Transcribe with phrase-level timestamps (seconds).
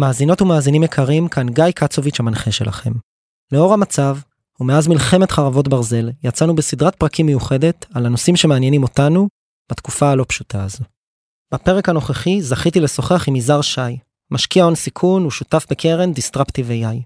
[0.00, 2.92] מאזינות ומאזינים יקרים, כאן גיא קצוביץ' המנחה שלכם.
[3.52, 4.16] לאור המצב,
[4.60, 9.28] ומאז מלחמת חרבות ברזל, יצאנו בסדרת פרקים מיוחדת על הנושאים שמעניינים אותנו
[9.70, 10.84] בתקופה הלא פשוטה הזו.
[11.54, 13.98] בפרק הנוכחי זכיתי לשוחח עם יזהר שי,
[14.30, 17.02] משקיע הון סיכון ושותף בקרן Disruptive AI.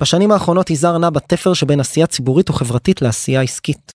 [0.00, 3.92] בשנים האחרונות יזהר נע בתפר שבין עשייה ציבורית וחברתית לעשייה עסקית.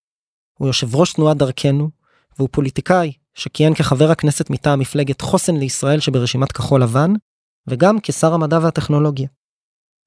[0.60, 1.90] הוא יושב ראש תנועת דרכנו,
[2.38, 7.14] והוא פוליטיקאי שכיהן כחבר הכנסת מטעם מפלגת חוסן לישראל שברשימת כחול לבן,
[7.72, 9.28] וגם כשר המדע והטכנולוגיה.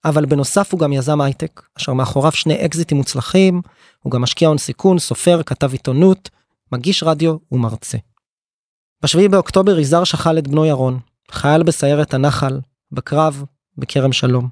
[0.04, 3.62] אבל בנוסף הוא גם יזם הייטק, אשר מאחוריו שני אקזיטים מוצלחים,
[4.02, 6.30] הוא גם משקיע הון סיכון, סופר, כתב עיתונות,
[6.72, 7.98] מגיש רדיו ומרצה.
[9.02, 10.98] ב-7 באוקטובר יזהר שכל את בנו ירון,
[11.30, 12.60] חייל בסיירת הנחל,
[12.92, 13.44] בקרב,
[13.78, 14.48] בכרם שלום.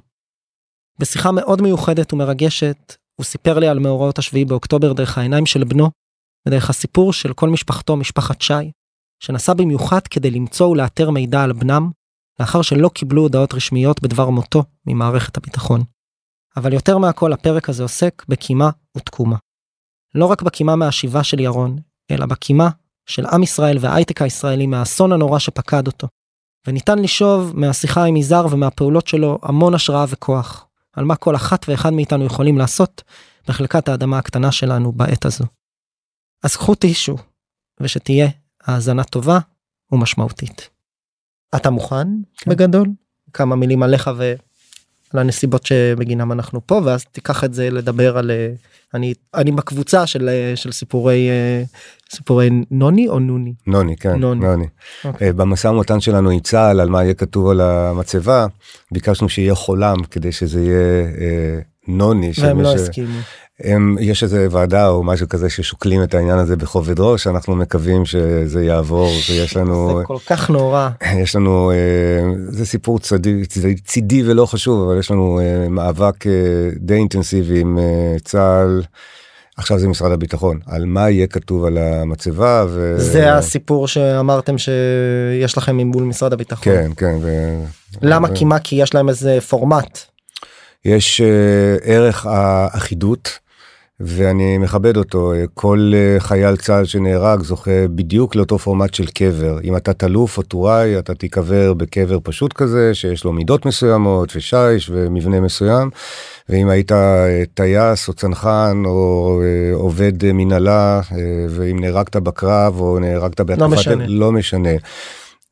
[0.98, 5.91] בשיחה מאוד מיוחדת ומרגשת, הוא סיפר לי על מאורעות השביעי באוקטובר דרך העיניים של בנו,
[6.48, 8.70] ודרך הסיפור של כל משפחתו, משפחת שי,
[9.23, 11.91] שנסע במיוחד כדי למצוא ולאתר מידע על בנם,
[12.41, 15.82] לאחר שלא קיבלו הודעות רשמיות בדבר מותו ממערכת הביטחון.
[16.56, 19.36] אבל יותר מהכל הפרק הזה עוסק בקימה ותקומה.
[20.14, 21.78] לא רק בקימה מהשיבה של ירון,
[22.11, 22.69] אלא בקימה
[23.06, 26.08] של עם ישראל וההייטק הישראלי מהאסון הנורא שפקד אותו.
[26.66, 31.92] וניתן לשאוב מהשיחה עם יזהר ומהפעולות שלו המון השראה וכוח, על מה כל אחת ואחד
[31.92, 33.02] מאיתנו יכולים לעשות
[33.48, 35.44] בחלקת האדמה הקטנה שלנו בעת הזו.
[36.42, 37.17] אז קחו טישו,
[37.80, 38.28] ושתהיה
[38.62, 39.39] האזנה טובה
[39.92, 40.72] ומשמעותית.
[41.56, 42.50] אתה מוכן כן.
[42.50, 42.89] בגדול?
[43.33, 44.36] כמה מילים עליך ועל
[45.12, 48.48] הנסיבות שבגינם אנחנו פה ואז תיקח את זה לדבר על אה,
[48.95, 51.62] אני אני בקבוצה של אה, של סיפורי אה,
[52.14, 54.64] סיפורי נוני או נוני נוני כן נוני, נוני.
[54.64, 55.06] Okay.
[55.08, 55.33] אוקיי.
[55.33, 58.47] במשא ומתן שלנו עם צה"ל על מה יהיה כתוב על המצבה
[58.92, 62.33] ביקשנו שיהיה חולם כדי שזה יהיה נוני.
[62.41, 63.19] והם לא הסכימו.
[63.64, 68.05] הם, יש איזה ועדה או משהו כזה ששוקלים את העניין הזה בכובד ראש אנחנו מקווים
[68.05, 70.88] שזה יעבור ויש לנו זה כל כך נורא.
[71.22, 71.77] יש לנו אה,
[72.48, 76.33] זה סיפור צדי, צדי צידי ולא חשוב אבל יש לנו אה, מאבק אה,
[76.77, 77.78] די אינטנסיבי עם
[78.24, 78.83] צה"ל.
[79.56, 80.58] עכשיו זה משרד הביטחון.
[80.66, 82.95] על מה יהיה כתוב על המצבה ו...
[82.96, 86.64] זה הסיפור שאמרתם שיש לכם מול משרד הביטחון.
[86.64, 87.55] כן כן ו...
[88.02, 88.28] למה?
[88.30, 88.34] ו...
[88.34, 88.58] כי מה?
[88.58, 89.98] כי יש להם איזה פורמט.
[90.84, 93.39] יש uh, ערך האחידות
[94.05, 95.33] ואני מכבד אותו.
[95.55, 99.58] כל אה, חייל צה"ל שנהרג זוכה בדיוק לאותו פורמט של קבר.
[99.64, 104.90] אם אתה תלוף או טוראי אתה תיקבר בקבר פשוט כזה שיש לו מידות מסוימות ושיש
[104.92, 105.90] ומבנה מסוים.
[106.48, 111.01] ואם היית אה, טייס או צנחן או אה, עובד מנהלה
[111.48, 114.05] ואם נהרגת בקרב או נהרגת בהתקפת לא משנה.
[114.08, 114.70] לא משנה.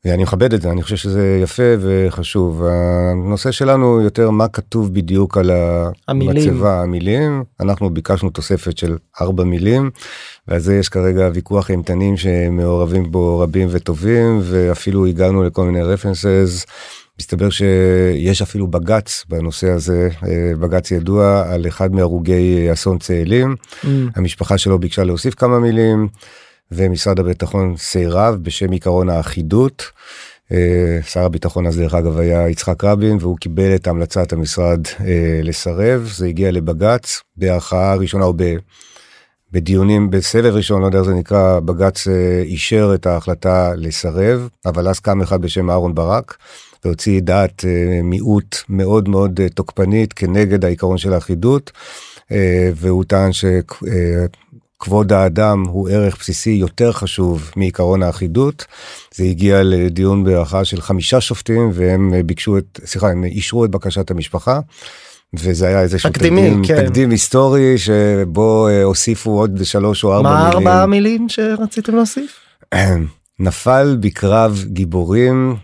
[0.05, 5.37] ואני מכבד את זה אני חושב שזה יפה וחשוב הנושא שלנו יותר מה כתוב בדיוק
[5.37, 5.51] על
[6.07, 9.89] המצבה המילים אנחנו ביקשנו תוספת של ארבע מילים
[10.47, 16.65] ועל זה יש כרגע ויכוח אימתנים שמעורבים בו רבים וטובים ואפילו הגענו לכל מיני רפרנסס.
[17.19, 20.09] מסתבר שיש אפילו בג"ץ בנושא הזה
[20.59, 23.87] בג"ץ ידוע על אחד מהרוגי אסון צאלים mm.
[24.15, 26.07] המשפחה שלו ביקשה להוסיף כמה מילים.
[26.71, 29.83] ומשרד הביטחון סירב בשם עקרון האחידות.
[30.51, 35.39] אה, שר הביטחון הזה דרך אגב היה יצחק רבין והוא קיבל את המלצת המשרד אה,
[35.43, 38.33] לסרב זה הגיע לבג"ץ בהכרעה ראשונה או.
[39.51, 44.87] בדיונים בסבב ראשון לא יודע איך זה נקרא בג"ץ אה, אישר את ההחלטה לסרב אבל
[44.87, 46.37] אז קם אחד בשם אהרון ברק
[46.85, 47.65] והוציא דעת
[48.03, 51.71] מיעוט מאוד מאוד תוקפנית כנגד העיקרון של האחידות
[52.75, 53.45] והוא טען ש...
[54.81, 58.65] כבוד האדם הוא ערך בסיסי יותר חשוב מעיקרון האחידות.
[59.15, 64.11] זה הגיע לדיון בהערכה של חמישה שופטים והם ביקשו את, סליחה, הם אישרו את בקשת
[64.11, 64.59] המשפחה.
[65.33, 66.85] וזה היה איזה תקדימי, תקדים, כן.
[66.85, 70.63] תקדים היסטורי שבו אה, הוסיפו עוד שלוש או ארבע מה מילים.
[70.63, 72.39] מה ארבע מילים שרציתם להוסיף?
[73.39, 75.55] נפל בקרב גיבורים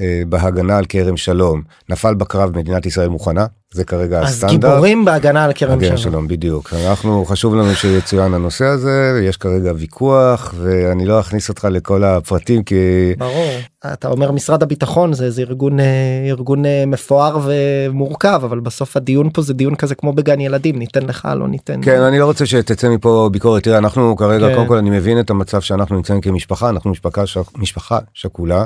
[0.00, 4.64] אה, בהגנה על כרם שלום נפל בקרב מדינת ישראל מוכנה זה כרגע אז הסטנדרט.
[4.64, 5.96] אז גיבורים בהגנה על כרם שלום.
[5.96, 11.68] שלום בדיוק אנחנו חשוב לנו שיצוין הנושא הזה יש כרגע ויכוח ואני לא אכניס אותך
[11.70, 12.74] לכל הפרטים כי
[13.18, 13.50] ברור
[13.92, 15.84] אתה אומר משרד הביטחון זה איזה ארגון אה,
[16.28, 21.02] ארגון אה, מפואר ומורכב אבל בסוף הדיון פה זה דיון כזה כמו בגן ילדים ניתן
[21.02, 24.54] לך לא ניתן כן אני לא רוצה שתצא מפה ביקורת תראה אנחנו כרגע כן.
[24.54, 27.22] קודם כל אני מבין את המצב שאנחנו נמצאים כמשפחה אנחנו משפחה
[27.56, 28.64] משפחה שכולה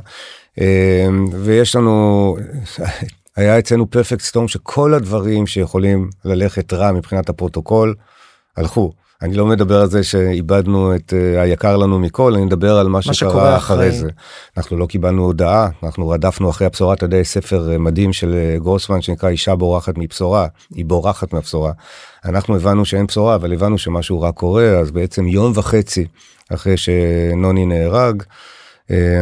[0.61, 2.37] אמ, ויש לנו
[3.39, 7.95] היה אצלנו perfect storm שכל הדברים שיכולים ללכת רע מבחינת הפרוטוקול
[8.57, 8.93] הלכו.
[9.23, 12.99] אני לא מדבר על זה שאיבדנו את uh, היקר לנו מכל אני מדבר על מה,
[13.07, 14.09] מה שקרה אחרי זה.
[14.57, 18.63] אנחנו לא קיבלנו הודעה אנחנו רדפנו אחרי הבשורה אתה יודע ספר uh, מדהים של uh,
[18.63, 21.73] גרוסמן שנקרא אישה בורחת מבשורה היא בורחת מהבשורה.
[22.25, 26.07] אנחנו הבנו שאין בשורה אבל הבנו שמשהו רע קורה אז בעצם יום וחצי
[26.55, 28.23] אחרי שנוני נהרג.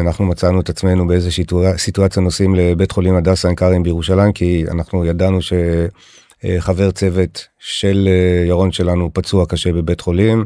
[0.00, 1.44] אנחנו מצאנו את עצמנו באיזושהי
[1.76, 8.08] סיטואציה נוסעים לבית חולים הדסה עין כרם בירושלים כי אנחנו ידענו שחבר צוות של
[8.48, 10.44] ירון שלנו פצוע קשה בבית חולים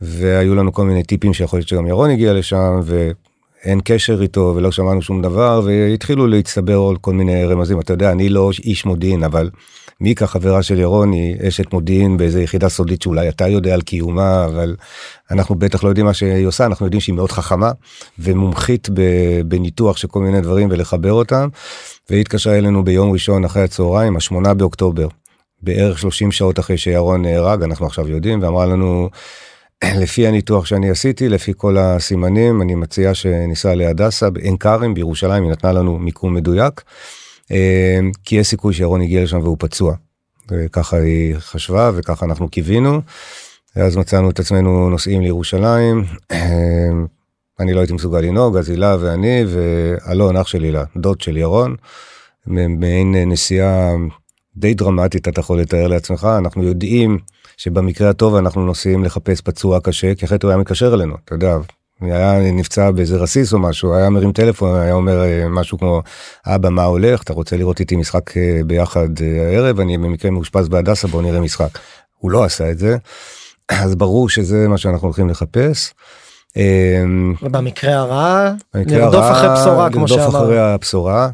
[0.00, 4.72] והיו לנו כל מיני טיפים שיכול להיות שגם ירון הגיע לשם ואין קשר איתו ולא
[4.72, 7.80] שמענו שום דבר והתחילו להצטבר עוד כל מיני רמזים.
[7.80, 9.50] אתה יודע אני לא איש מודיעין אבל
[10.00, 14.44] מיקה חברה של ירון היא אשת מודיעין באיזה יחידה סודית שאולי אתה יודע על קיומה
[14.44, 14.76] אבל
[15.30, 17.70] אנחנו בטח לא יודעים מה שהיא עושה אנחנו יודעים שהיא מאוד חכמה
[18.18, 18.88] ומומחית
[19.46, 21.48] בניתוח של כל מיני דברים ולחבר אותם.
[22.10, 25.08] והיא התקשרה אלינו ביום ראשון אחרי הצהריים השמונה באוקטובר
[25.62, 29.08] בערך 30 שעות אחרי שירון נהרג אנחנו עכשיו יודעים ואמרה לנו.
[30.02, 35.52] לפי הניתוח שאני עשיתי לפי כל הסימנים אני מציע שניסע להדסה בעין כרם בירושלים היא
[35.52, 36.82] נתנה לנו מיקום מדויק.
[37.50, 39.94] אה, כי יש סיכוי שירון הגיע לשם והוא פצוע.
[40.50, 43.00] וככה היא חשבה וככה אנחנו קיווינו.
[43.76, 46.04] אז מצאנו את עצמנו נוסעים לירושלים.
[46.32, 46.90] אה,
[47.60, 51.76] אני לא הייתי מסוגל לנהוג אז הילה ואני ואלון אח של הילה דוד של ירון.
[52.46, 53.90] מעין נסיעה
[54.56, 57.18] די דרמטית אתה יכול לתאר לעצמך אנחנו יודעים
[57.56, 61.56] שבמקרה הטוב אנחנו נוסעים לחפש פצוע קשה כי אחרת הוא היה מתקשר אלינו אתה יודע
[62.00, 66.02] היה נפצע באיזה רסיס או משהו היה מרים טלפון היה אומר אה, משהו כמו
[66.46, 70.68] אבא מה הולך אתה רוצה לראות איתי משחק אה, ביחד אה, הערב אני במקרה מאושפז
[70.68, 71.78] בהדסה בוא נראה משחק.
[72.18, 72.96] הוא לא עשה את זה
[73.68, 75.94] אז ברור שזה מה שאנחנו הולכים לחפש.
[77.42, 80.24] במקרה הרע לרדוף אחרי בשורה כמו שאמרת.
[80.24, 81.28] לרדוף אחרי הבשורה.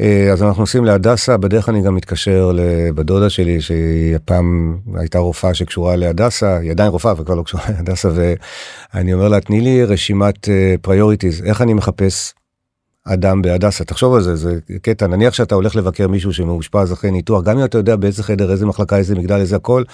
[0.00, 5.54] אה, אז אנחנו נוסעים להדסה בדרך אני גם מתקשר לבת שלי שהיא הפעם הייתה רופאה
[5.54, 10.48] שקשורה להדסה היא עדיין רופאה וכבר לא קשורה להדסה ואני אומר לה תני לי רשימת
[10.82, 12.34] priorities אה, איך אני מחפש
[13.04, 17.42] אדם בהדסה תחשוב על זה זה קטע נניח שאתה הולך לבקר מישהו שמאושפז אחרי ניתוח
[17.44, 19.84] גם אם אתה יודע באיזה חדר איזה מחלקה איזה מגדל איזה הכל.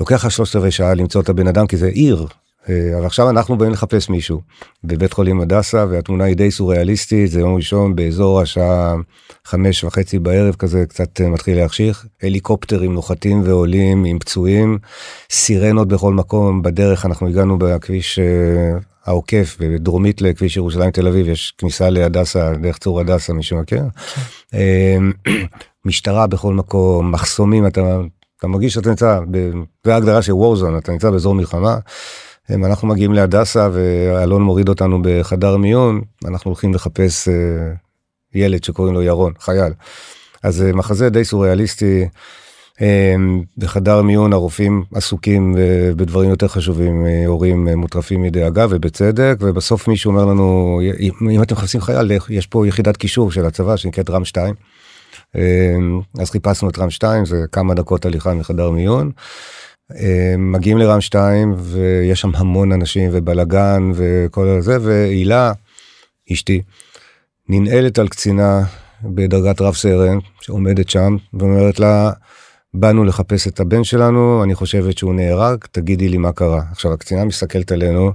[0.00, 2.26] לוקח לך שלושת רבעי שעה למצוא את הבן אדם כי זה עיר
[2.68, 4.40] אבל עכשיו אנחנו באים לחפש מישהו
[4.84, 8.94] בבית חולים הדסה והתמונה היא די סוריאליסטית זה יום ראשון באזור השעה
[9.44, 14.78] חמש וחצי בערב כזה קצת אה, מתחיל להחשיך הליקופטרים נוחתים ועולים עם פצועים
[15.30, 21.54] סירנות בכל מקום בדרך אנחנו הגענו בכביש אה, העוקף בדרומית לכביש ירושלים תל אביב יש
[21.58, 23.84] כניסה להדסה דרך צור הדסה מי שמכיר.
[25.84, 28.00] משטרה בכל מקום מחסומים אתה
[28.44, 29.20] אתה מרגיש שאתה נמצא,
[29.84, 31.78] זה ההגדרה של וורזון, אתה נמצא באזור מלחמה.
[32.50, 37.34] אנחנו מגיעים להדסה ואלון מוריד אותנו בחדר מיון, אנחנו הולכים לחפש אה,
[38.34, 39.72] ילד שקוראים לו ירון, חייל.
[40.42, 42.08] אז אה, מחזה די סוריאליסטי.
[42.80, 43.14] אה,
[43.58, 45.56] בחדר מיון הרופאים עסוקים
[45.96, 50.80] בדברים יותר חשובים, הורים מוטרפים מדאגה ובצדק, ובסוף מישהו אומר לנו,
[51.30, 54.54] אם אתם מחפשים חייל, יש פה יחידת קישור של הצבא שנקראת רם 2.
[56.18, 59.10] אז חיפשנו את רם 2, זה כמה דקות הליכה מחדר מיון.
[60.38, 65.52] מגיעים לרם 2 ויש שם המון אנשים ובלאגן וכל זה והילה
[66.32, 66.62] אשתי
[67.48, 68.64] ננעלת על קצינה
[69.04, 72.10] בדרגת רב סרן שעומדת שם ואומרת לה
[72.74, 76.62] באנו לחפש את הבן שלנו אני חושבת שהוא נהרג תגידי לי מה קרה.
[76.70, 78.12] עכשיו הקצינה מסתכלת עלינו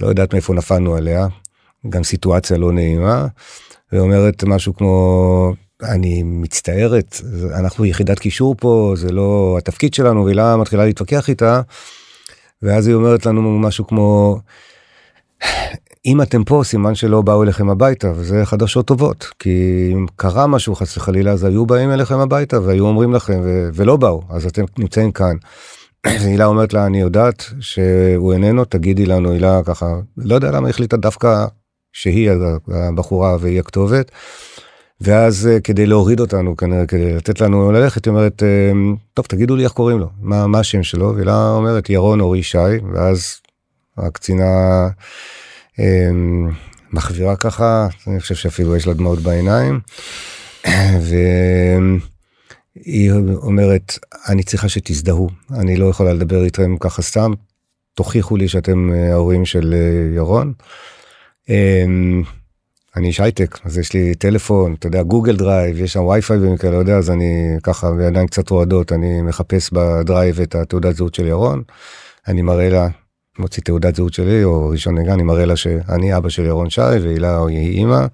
[0.00, 1.26] לא יודעת מאיפה נפלנו עליה
[1.88, 3.26] גם סיטואציה לא נעימה
[3.92, 7.20] ואומרת משהו כמו אני מצטערת,
[7.58, 11.60] אנחנו יחידת קישור פה, זה לא התפקיד שלנו, והילה מתחילה להתווכח איתה,
[12.62, 14.40] ואז היא אומרת לנו משהו כמו,
[16.06, 20.74] אם אתם פה סימן שלא באו אליכם הביתה וזה חדשות טובות כי אם קרה משהו
[20.74, 24.64] חס וחלילה אז היו באים אליכם הביתה והיו אומרים לכם ו- ולא באו אז אתם
[24.78, 25.36] נמצאים כאן.
[26.26, 30.96] הילה אומרת לה אני יודעת שהוא איננו תגידי לנו הילה ככה לא יודע למה החליטה
[30.96, 31.46] דווקא
[31.92, 32.30] שהיא
[32.68, 34.10] הבחורה והיא הכתובת.
[35.00, 38.72] ואז אה, כדי להוריד אותנו כנראה כדי לתת לנו ללכת היא אומרת אה,
[39.14, 42.58] טוב תגידו לי איך קוראים לו מה מה השם שלו והיא אומרת ירון אורי שי
[42.94, 43.40] ואז
[43.98, 44.88] הקצינה
[45.80, 46.10] אה,
[46.92, 49.80] מחווירה ככה אני חושב שאפילו יש לה דמעות בעיניים.
[52.76, 57.32] והיא אומרת אני צריכה שתזדהו אני לא יכולה לדבר איתכם ככה סתם
[57.94, 59.74] תוכיחו לי שאתם ההורים של
[60.16, 60.52] ירון.
[63.00, 66.70] אני איש הייטק אז יש לי טלפון אתה יודע Google Drive יש שם וי-פיי במקרה
[66.70, 71.26] לא יודע אז אני ככה בידיים קצת רועדות אני מחפש בדרייב את התעודת זהות של
[71.26, 71.62] ירון.
[72.28, 72.88] אני מראה לה
[73.38, 76.80] מוציא תעודת זהות שלי או ראשון נגע אני מראה לה שאני אבא של ירון שי
[76.80, 78.06] והילה היא אימא.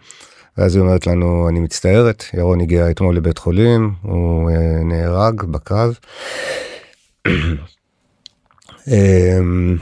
[0.59, 5.99] ואז היא אומרת לנו אני מצטערת ירון הגיע אתמול לבית חולים הוא אה, נהרג בקרב.
[8.89, 9.77] אמ,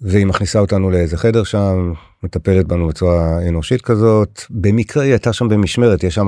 [0.00, 1.92] והיא מכניסה אותנו לאיזה חדר שם
[2.24, 6.26] מטפלת בנו בצורה אנושית כזאת במקרה היא הייתה שם במשמרת יש שם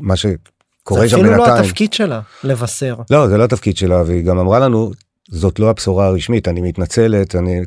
[0.00, 1.26] מה שקורה שם בינתיים.
[1.26, 2.96] זה אפילו לא התפקיד שלה לבשר.
[3.10, 4.92] לא זה לא התפקיד שלה והיא גם אמרה לנו
[5.28, 7.60] זאת לא הבשורה הרשמית, אני מתנצלת, אני,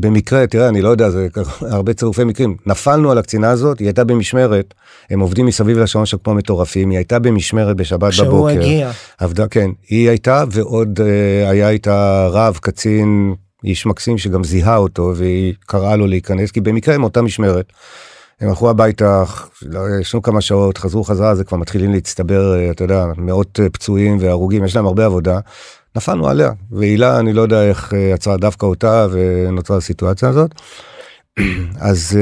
[0.00, 1.28] במקרה, תראה, אני לא יודע, זה
[1.60, 4.74] הרבה צירופי מקרים, נפלנו על הקצינה הזאת, היא הייתה במשמרת,
[5.10, 8.50] הם עובדים מסביב לשעון שם כמו מטורפים, היא הייתה במשמרת בשבת כשהוא בבוקר.
[8.50, 8.90] כשהוא הגיע.
[9.18, 13.34] עבדה, כן, היא הייתה, ועוד אה, היה איתה רב, קצין,
[13.64, 17.72] איש מקסים שגם זיהה אותו, והיא קראה לו להיכנס, כי במקרה הם אותה משמרת.
[18.40, 19.24] הם הלכו הביתה,
[19.62, 23.70] לא, ישנו כמה שעות, חזרו חזרה, זה כבר מתחילים להצטבר, אה, אתה יודע, מאות אה,
[23.70, 25.40] פצועים והרוגים, יש להם הרבה עבודה.
[25.96, 30.50] נפלנו עליה, והילה, אני לא יודע איך אה, עצרה דווקא אותה ונוצרה הסיטואציה הזאת.
[31.90, 32.18] אז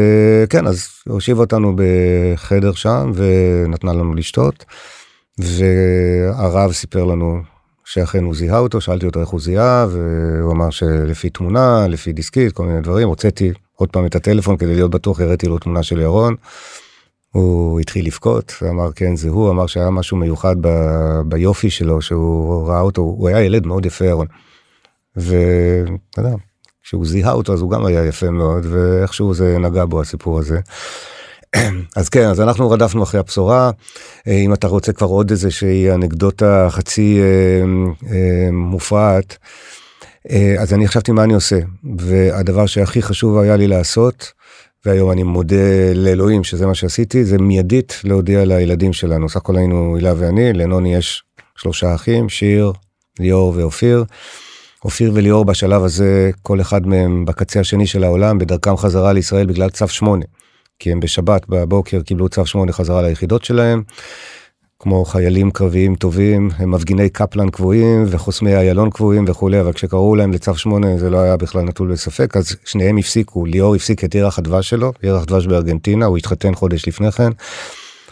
[0.50, 4.64] כן, אז הושיבה אותנו בחדר שם ונתנה לנו לשתות,
[5.38, 7.40] והרב סיפר לנו
[7.86, 12.52] שאכן הוא זיהה אותו, שאלתי אותו איך הוא זיהה, והוא אמר שלפי תמונה, לפי דיסקית,
[12.52, 16.00] כל מיני דברים, הוצאתי עוד פעם את הטלפון כדי להיות בטוח, הראיתי לו תמונה של
[16.00, 16.34] ירון.
[17.30, 20.68] הוא התחיל לבכות, ואמר כן זה הוא, אמר שהיה משהו מיוחד ב,
[21.28, 24.26] ביופי שלו, שהוא ראה אותו, הוא היה ילד מאוד יפה ירון.
[25.16, 26.34] ואתה יודע,
[26.82, 30.60] כשהוא זיהה אותו אז הוא גם היה יפה מאוד, ואיכשהו זה נגע בו הסיפור הזה.
[31.96, 33.70] אז כן, אז אנחנו רדפנו אחרי הבשורה.
[34.26, 37.64] אם אתה רוצה כבר עוד איזה שהיא אנקדוטה חצי אה,
[38.12, 39.36] אה, מופרעת,
[40.30, 41.58] אה, אז אני חשבתי מה אני עושה,
[41.98, 44.32] והדבר שהכי חשוב היה לי לעשות,
[44.86, 49.28] והיום אני מודה לאלוהים שזה מה שעשיתי, זה מיידית להודיע לילדים שלנו.
[49.28, 51.22] סך הכל היינו הילה ואני, לנוני יש
[51.56, 52.72] שלושה אחים, שיר,
[53.20, 54.04] ליאור ואופיר.
[54.84, 59.70] אופיר וליאור בשלב הזה, כל אחד מהם בקצה השני של העולם, בדרכם חזרה לישראל בגלל
[59.70, 60.24] צו 8.
[60.78, 63.82] כי הם בשבת בבוקר קיבלו צו 8 חזרה ליחידות שלהם.
[64.78, 70.32] כמו חיילים קרביים טובים, הם מפגיני קפלן קבועים וחוסמי איילון קבועים וכולי, אבל כשקראו להם
[70.32, 74.38] לצו 8 זה לא היה בכלל נטול בספק, אז שניהם הפסיקו, ליאור הפסיק את ירח
[74.38, 77.30] הדבש שלו, ירח דבש בארגנטינה, הוא התחתן חודש לפני כן.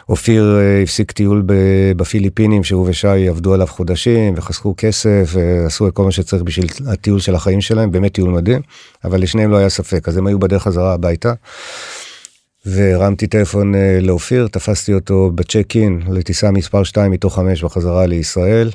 [0.09, 1.43] אופיר אה, הפסיק טיול
[1.97, 7.21] בפיליפינים שהוא ושי עבדו עליו חודשים וחסכו כסף ועשו את כל מה שצריך בשביל הטיול
[7.21, 8.63] של החיים שלהם, באמת טיול מדהים,
[9.05, 11.33] אבל לשניהם לא היה ספק, אז הם היו בדרך חזרה הביתה.
[12.67, 18.71] והרמתי טלפון אה, לאופיר, תפסתי אותו בצ'ק אין לטיסה מספר 2 מתוך 5 בחזרה לישראל.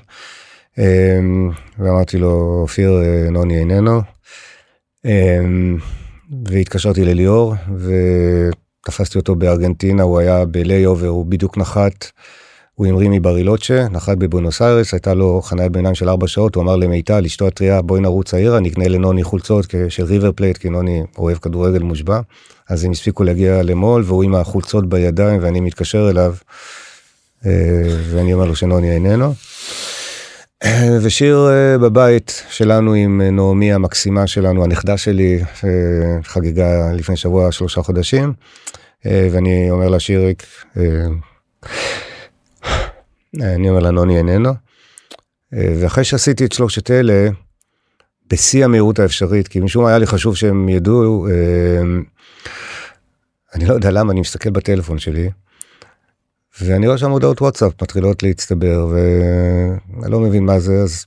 [0.77, 4.01] אמ, ואמרתי לו, אופיר, אה, נוני איננו.
[5.05, 5.77] אמ,
[6.45, 12.11] והתקשרתי לליאור ותפסתי אותו בארגנטינה, הוא היה ב layover, הוא בדיוק נחת.
[12.79, 16.75] הוא המריא מברילוצ'ה, נחת בבונוס איירס, הייתה לו חניית ביניים של 4 שעות, הוא אמר
[16.75, 21.37] למיטל, אשתו הטריה, בואי נרוץ העירה, נקנה לנוני חולצות של ריבר פלייט, כי נוני אוהד
[21.37, 22.19] כדורגל מושבע.
[22.69, 26.35] אז הם הספיקו להגיע ל mall, והוא עם החולצות בידיים, ואני מתקשר אליו,
[27.45, 27.51] אה,
[28.09, 29.33] ואני אומר לו שנוני איננו.
[31.01, 35.69] ושיר אה, בבית שלנו עם נעמי המקסימה שלנו, הנכדה שלי, אה,
[36.23, 38.33] חגגה לפני שבוע שלושה חודשים,
[39.05, 40.43] ואני אומר לה שיריק,
[43.35, 44.53] אני אומר לה נוני איננו.
[45.51, 47.29] ואחרי שעשיתי את שלושת אלה,
[48.29, 51.27] בשיא המהירות האפשרית, כי משום מה היה לי חשוב שהם ידעו,
[53.55, 55.29] אני לא יודע למה, אני מסתכל בטלפון שלי,
[56.61, 61.05] ואני רואה שם הודעות וואטסאפ מתחילות להצטבר, ואני לא מבין מה זה, אז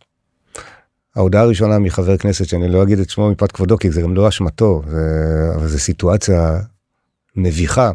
[1.17, 4.29] ההודעה הראשונה מחבר כנסת, שאני לא אגיד את שמו מפאת כבודו, כי זה גם לא
[4.29, 4.83] אשמתו,
[5.55, 6.59] אבל זו סיטואציה
[7.37, 7.91] מביכה.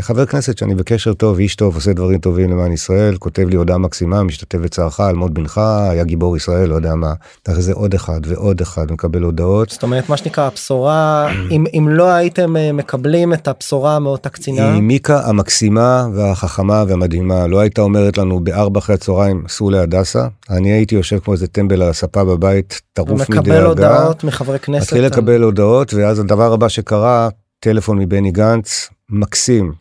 [0.00, 3.78] חבר כנסת שאני בקשר טוב, איש טוב, עושה דברים טובים למען ישראל, כותב לי הודעה
[3.78, 5.58] מקסימה, משתתף בצערך על מות בנך,
[5.90, 7.12] היה גיבור ישראל, לא יודע מה.
[7.48, 9.70] אחרי זה עוד אחד ועוד אחד מקבל הודעות.
[9.70, 14.72] זאת אומרת, מה שנקרא, הבשורה, אם, אם לא הייתם אה, מקבלים את הבשורה מאותה קצינה.
[14.72, 20.26] היא מיקה המקסימה והחכמה והמדהימה, לא הייתה אומרת לנו בארבע אחרי הצהריים, סעו להדסה.
[20.50, 23.38] אני הייתי יושב כמו איזה טמבל על הספה בבית, טרוף מדאגה.
[23.38, 24.86] ומקבל הודעות מחברי כנסת.
[24.86, 27.28] מתחיל לקבל הודעות, ואז הדבר הבא שקרה,
[27.60, 29.72] טלפון מבני גנץ, מקסים.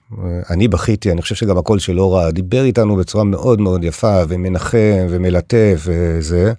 [0.50, 5.08] אני בכיתי, אני חושב שגם הקול שלו רע, דיבר איתנו בצורה מאוד מאוד יפה ומנחם
[5.10, 6.54] ומלטף וזה.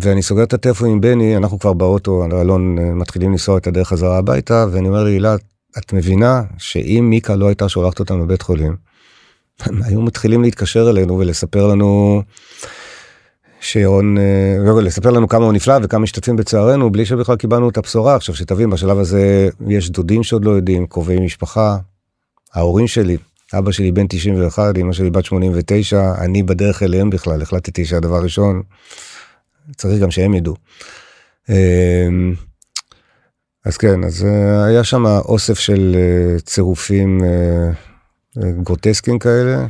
[0.00, 4.18] ואני סוגר את הטלפון עם בני, אנחנו כבר באוטו, אלון מתחילים לנסוע את הדרך חזרה
[4.18, 5.36] הביתה, ואני אומר להילה,
[5.78, 8.76] את מבינה שאם מיקה לא הייתה שולחת אותנו לבית חולים,
[9.84, 12.22] היו מתחילים להתקשר אלינו ולספר לנו
[13.66, 18.14] שירון, אה, לספר לנו כמה הוא נפלא וכמה משתתפים בצערנו בלי שבכלל קיבלנו את הבשורה.
[18.14, 21.76] עכשיו שתבין, בשלב הזה יש דודים שעוד לא יודעים, קרובי משפחה,
[22.54, 23.16] ההורים שלי,
[23.54, 28.62] אבא שלי בן 91, אמא שלי בת 89, אני בדרך אליהם בכלל, החלטתי שהדבר ראשון,
[29.76, 30.54] צריך גם שהם ידעו.
[31.48, 32.34] אמ,
[33.64, 37.20] אז כן, אז אה, היה שם אוסף של אה, צירופים
[38.62, 39.66] גרוטסקיים כאלה,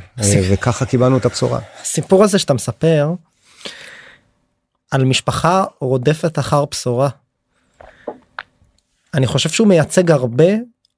[0.51, 1.61] וככה קיבלנו את הבשורה.
[1.83, 3.15] הסיפור הזה שאתה מספר,
[4.91, 7.09] על משפחה רודפת אחר בשורה.
[9.15, 10.45] אני חושב שהוא מייצג הרבה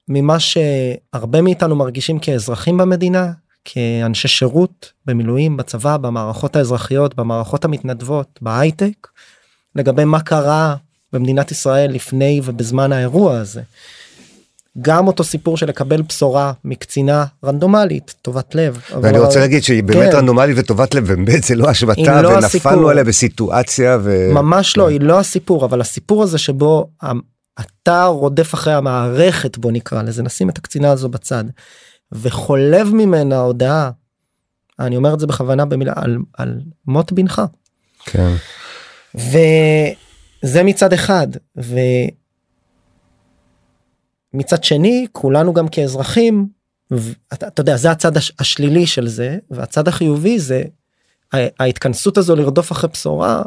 [0.07, 3.31] ממה שהרבה מאיתנו מרגישים כאזרחים במדינה,
[3.65, 9.07] כאנשי שירות במילואים בצבא במערכות האזרחיות במערכות המתנדבות בהייטק
[9.75, 10.75] לגבי מה קרה
[11.13, 13.61] במדינת ישראל לפני ובזמן האירוע הזה.
[14.81, 18.81] גם אותו סיפור של לקבל בשורה מקצינה רנדומלית טובת לב.
[19.01, 19.25] ואני אבל...
[19.25, 20.17] רוצה להגיד שהיא באמת כן.
[20.17, 22.89] רנדומלית וטובת לב באמת זה לא השבתה לא ונפלנו.
[22.89, 24.31] עליה בסיטואציה ו...
[24.33, 26.89] ממש לא היא לא הסיפור אבל הסיפור הזה שבו
[27.59, 31.43] אתה רודף אחרי המערכת בוא נקרא לזה נשים את הקצינה הזו בצד
[32.11, 33.91] וחולב ממנה הודעה.
[34.79, 37.41] אני אומר את זה בכוונה במילה על, על מות בנך.
[38.05, 38.33] כן.
[39.15, 41.27] וזה מצד אחד
[44.33, 46.47] ומצד שני כולנו גם כאזרחים
[47.33, 50.63] אתה, אתה יודע זה הצד הש, השלילי של זה והצד החיובי זה
[51.33, 53.41] ההתכנסות הזו לרדוף אחרי בשורה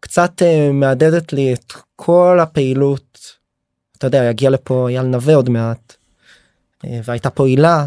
[0.00, 3.18] קצת uh, מהדהדת לי את כל הפעילות.
[3.98, 5.94] אתה יודע יגיע לפה אייל נווה עוד מעט
[6.84, 7.86] אה, והייתה פה הילה.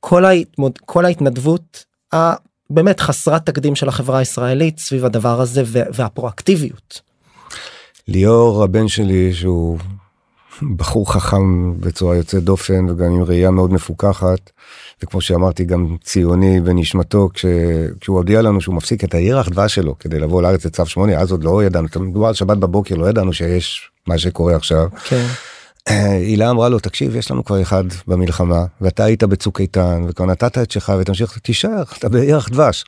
[0.00, 0.78] כל, ההתמוד...
[0.78, 7.00] כל ההתנדבות הבאמת חסרת תקדים של החברה הישראלית סביב הדבר הזה והפרואקטיביות.
[8.08, 9.78] ליאור הבן שלי שהוא
[10.76, 14.50] בחור חכם בצורה יוצאת דופן וגם עם ראייה מאוד מפוקחת
[15.02, 17.46] וכמו שאמרתי גם ציוני בנשמתו כש...
[18.00, 21.30] כשהוא הודיע לנו שהוא מפסיק את הירח דבש שלו כדי לבוא לארץ לצו 8 אז
[21.30, 24.88] עוד לא ידענו מדובר על שבת בבוקר לא ידענו שיש מה שקורה עכשיו.
[25.04, 25.26] כן.
[25.86, 30.58] הילה אמרה לו תקשיב יש לנו כבר אחד במלחמה ואתה היית בצוק איתן וכבר נתת
[30.58, 32.84] את שלך ותמשיך תישאר אתה בירח דבש.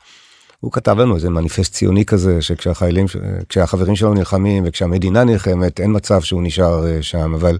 [0.63, 3.05] הוא כתב לנו איזה מניפסט ציוני כזה שכשהחיילים
[3.49, 7.57] כשהחברים שלו נלחמים וכשהמדינה נלחמת אין מצב שהוא נשאר אה, שם אבל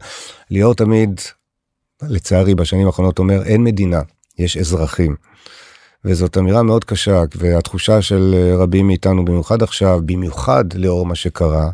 [0.50, 1.22] ליאור תמיד
[2.01, 4.01] לצערי בשנים האחרונות אומר אין מדינה
[4.39, 5.15] יש אזרחים.
[6.05, 11.69] וזאת אמירה מאוד קשה והתחושה של אה, רבים מאיתנו במיוחד עכשיו במיוחד לאור מה שקרה.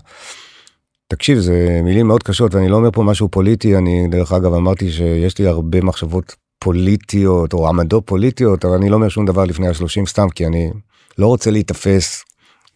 [1.07, 4.91] תקשיב זה מילים מאוד קשות ואני לא אומר פה משהו פוליטי אני דרך אגב אמרתי
[4.91, 9.67] שיש לי הרבה מחשבות פוליטיות או עמדות פוליטיות אבל אני לא אומר שום דבר לפני
[9.67, 10.71] השלושים סתם כי אני
[11.19, 12.23] לא רוצה להיתפס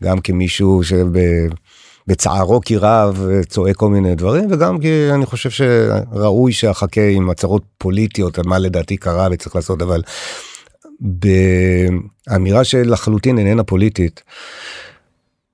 [0.03, 7.07] גם כמישהו שבצערו כי רב צועק כל מיני דברים וגם כי אני חושב שראוי שאחכה
[7.07, 10.01] עם הצהרות פוליטיות על מה לדעתי קרה וצריך לעשות אבל
[10.99, 14.23] באמירה שלחלוטין איננה פוליטית.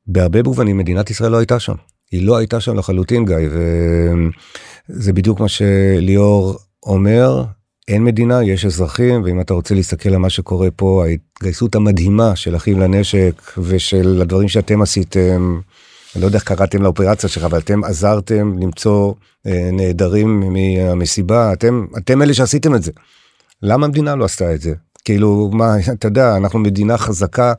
[0.08, 1.75] בהרבה מובנים מדינת ישראל לא הייתה שם.
[2.12, 3.36] היא לא הייתה שם לחלוטין גיא
[4.89, 7.43] וזה בדיוק מה שליאור אומר
[7.89, 12.56] אין מדינה יש אזרחים ואם אתה רוצה להסתכל על מה שקורה פה ההתגייסות המדהימה של
[12.56, 15.60] אחים לנשק ושל הדברים שאתם עשיתם.
[16.15, 19.13] אני לא יודע איך קראתם לאופרציה שלך אבל אתם עזרתם למצוא
[19.47, 22.91] אה, נעדרים מהמסיבה אתם אתם אלה שעשיתם את זה.
[23.63, 24.73] למה המדינה לא עשתה את זה
[25.06, 27.54] כאילו מה אתה יודע אנחנו מדינה חזקה.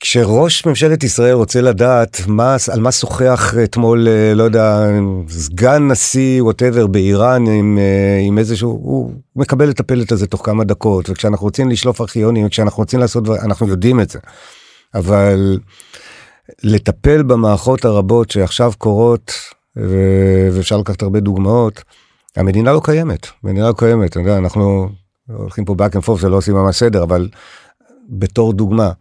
[0.00, 4.86] כשראש ממשלת ישראל רוצה לדעת מה על מה שוחח אתמול אה, לא יודע
[5.28, 10.64] סגן נשיא ווטאבר באיראן עם, אה, עם איזשהו הוא מקבל את הפלט הזה תוך כמה
[10.64, 14.18] דקות וכשאנחנו רוצים לשלוף ארכיונים כשאנחנו רוצים לעשות דברים אנחנו יודעים את זה.
[14.94, 15.58] אבל
[16.62, 19.32] לטפל במערכות הרבות שעכשיו קורות
[20.50, 21.82] ואפשר לקחת הרבה דוגמאות
[22.36, 24.88] המדינה לא קיימת מדינה לא קיימת אתה יודע, אנחנו
[25.28, 27.28] הולכים פה back and forth ולא עושים ממש סדר אבל
[28.08, 28.92] בתור דוגמה.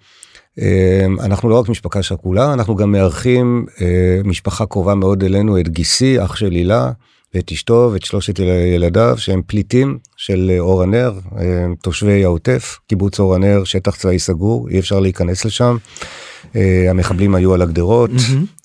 [0.61, 5.69] אמ, אנחנו לא רק משפחה שכולה, אנחנו גם מארחים אה, משפחה קרובה מאוד אלינו, את
[5.69, 6.91] גיסי, אח של הילה,
[7.33, 8.39] ואת אשתו ואת שלושת
[8.75, 14.19] ילדיו, שהם פליטים של אה, אור הנר, אה, תושבי העוטף, קיבוץ אור הנר, שטח צבאי
[14.19, 15.77] סגור, אי אפשר להיכנס לשם.
[16.89, 18.11] המחבלים היו על הגדרות.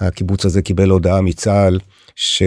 [0.01, 1.79] הקיבוץ הזה קיבל הודעה מצה"ל.
[2.17, 2.43] ש...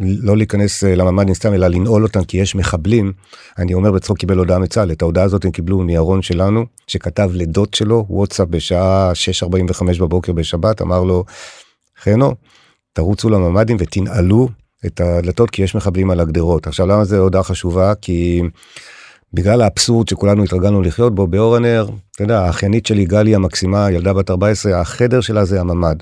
[0.00, 3.12] לא להיכנס אה, לממ"דים סתם אלא לנעול אותם כי יש מחבלים.
[3.58, 7.74] אני אומר בצחוק קיבל הודעה מצה"ל את ההודעה הזאת הם קיבלו מירון שלנו שכתב לדוד
[7.74, 11.24] שלו וואטסאפ בשעה 6:45 בבוקר בשבת אמר לו
[12.02, 12.34] חנו
[12.92, 14.48] תרוצו לממ"דים ותנעלו
[14.86, 18.42] את הדלתות כי יש מחבלים על הגדרות עכשיו למה זה הודעה חשובה כי.
[19.34, 24.12] בגלל האבסורד שכולנו התרגלנו לחיות בו באור הנר, אתה יודע, האחיינית שלי גלי המקסימה, ילדה
[24.12, 25.96] בת 14, החדר שלה זה הממ"ד.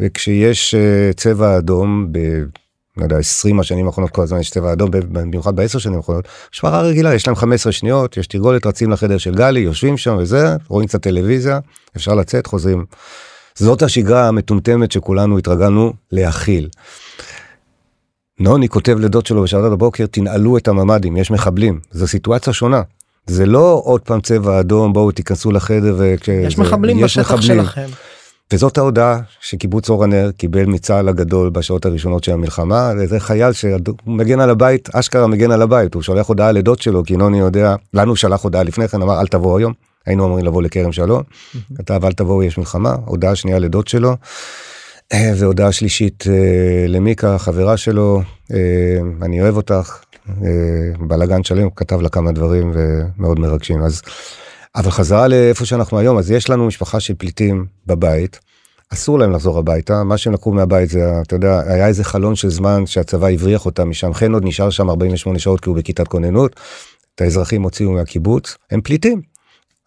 [0.00, 2.12] וכשיש uh, צבע אדום
[2.96, 6.80] לא יודע 20 השנים האחרונות כל הזמן יש צבע אדום במיוחד בעשר שנים האחרונות משפחה
[6.80, 10.88] רגילה יש להם 15 שניות יש תרגולת רצים לחדר של גלי יושבים שם וזה רואים
[10.88, 11.58] קצת טלוויזיה
[11.96, 12.84] אפשר לצאת חוזרים.
[13.54, 16.68] זאת השגרה המטומטמת שכולנו התרגלנו להכיל.
[18.40, 22.82] נוני כותב לדוד שלו בשעת הבוקר תנעלו את הממ"דים יש מחבלים זו סיטואציה שונה.
[23.26, 27.86] זה לא עוד פעם צבע אדום בואו תיכנסו לחדר ויש מחבלים בשטח שלכם.
[28.52, 32.92] וזאת ההודעה שקיבוץ אור הנר קיבל מצה"ל הגדול בשעות הראשונות של המלחמה.
[33.06, 35.94] זה חייל שמגן על הבית אשכרה מגן על הבית.
[35.94, 39.26] הוא שולח הודעה לדוד שלו כי נוני יודע לנו שלח הודעה לפני כן אמר אל
[39.26, 39.72] תבוא היום.
[40.06, 41.22] היינו אמורים לבוא לכרם שלום.
[41.76, 42.96] כתב אל תבואו יש מלחמה.
[43.04, 44.16] הודעה שנייה לדוד שלו.
[45.36, 46.24] והודעה שלישית
[46.88, 48.22] למיקה, חברה שלו,
[49.22, 49.98] אני אוהב אותך,
[51.00, 53.82] בלאגן שלם, כתב לה כמה דברים ומאוד מרגשים.
[53.82, 54.02] אז,
[54.76, 58.40] אבל חזרה לאיפה שאנחנו היום, אז יש לנו משפחה של פליטים בבית.
[58.92, 62.50] אסור להם לחזור הביתה, מה שהם לקחו מהבית זה, אתה יודע, היה איזה חלון של
[62.50, 66.60] זמן שהצבא הבריח אותם משם, חן עוד נשאר שם 48 שעות כי הוא בכיתת כוננות,
[67.14, 69.22] את האזרחים הוציאו מהקיבוץ, הם פליטים.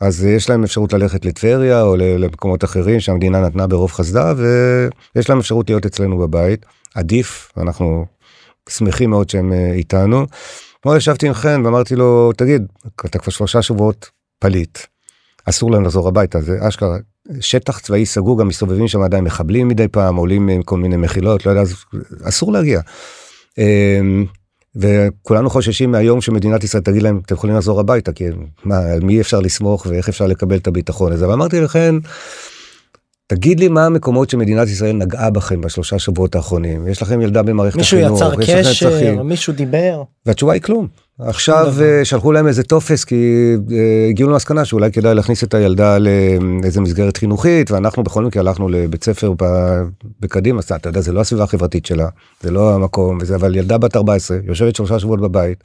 [0.02, 5.40] אז יש להם אפשרות ללכת לטבריה או למקומות אחרים שהמדינה נתנה ברוב חסדה ויש להם
[5.40, 8.06] אפשרות להיות אצלנו בבית, עדיף, אנחנו
[8.70, 10.26] שמחים מאוד שהם אה, איתנו.
[10.80, 12.66] אתמול ישבתי עם חן ואמרתי לו, תגיד,
[13.06, 14.80] אתה כבר שלושה שבועות פליט,
[15.46, 16.98] אסור להם לחזור הביתה, זה אשכרה
[17.40, 21.46] שטח צבאי סגור, גם מסתובבים שם עדיין מחבלים מדי פעם, עולים עם כל מיני מחילות,
[21.46, 21.64] לא יודע,
[22.24, 22.82] אסור להגיע.
[23.58, 24.26] אמ,
[24.76, 28.26] וכולנו חוששים מהיום שמדינת ישראל תגיד להם אתם יכולים לחזור הביתה כי
[28.64, 31.30] מה על מי אפשר לסמוך ואיך אפשר לקבל את הביטחון הזה?
[31.30, 32.00] ואמרתי לכם
[33.28, 36.88] תגיד לי מה המקומות שמדינת ישראל נגעה בכם בשלושה שבועות האחרונים.
[36.88, 40.04] יש לכם ילדה במערכת מישהו החינוך, מישהו יצר קשר מישהו דיבר?
[40.26, 40.88] והתשובה היא כלום
[41.20, 43.72] עכשיו uh, שלחו להם איזה טופס כי uh,
[44.10, 49.04] הגיעו למסקנה שאולי כדאי להכניס את הילדה לאיזה מסגרת חינוכית ואנחנו בכל מקרה הלכנו לבית
[49.04, 49.34] ספר
[50.20, 52.08] בקדימה אתה יודע זה לא הסביבה החברתית שלה
[52.42, 55.64] זה לא המקום וזה אבל ילדה בת 14 יושבת שלושה שבועות בבית.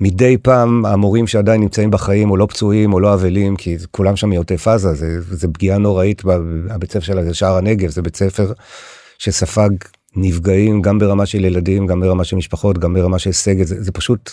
[0.00, 4.30] מדי פעם המורים שעדיין נמצאים בחיים או לא פצועים או לא אבלים כי כולם שם
[4.30, 8.52] מעוטף עזה זה, זה פגיעה נוראית בבית ספר שלה זה שער הנגב זה בית ספר
[9.18, 9.70] שספג
[10.16, 13.92] נפגעים גם ברמה של ילדים גם ברמה של משפחות גם ברמה של סגל זה, זה
[13.92, 14.30] פשוט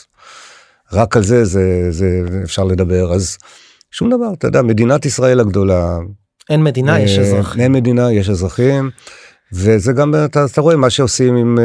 [0.93, 3.37] רק על זה זה זה אפשר לדבר אז
[3.91, 5.97] שום דבר אתה יודע מדינת ישראל הגדולה
[6.49, 8.89] אין מדינה יש אה, אזרחים אין מדינה יש אזרחים.
[9.53, 11.57] וזה גם אתה, אתה רואה מה שעושים עם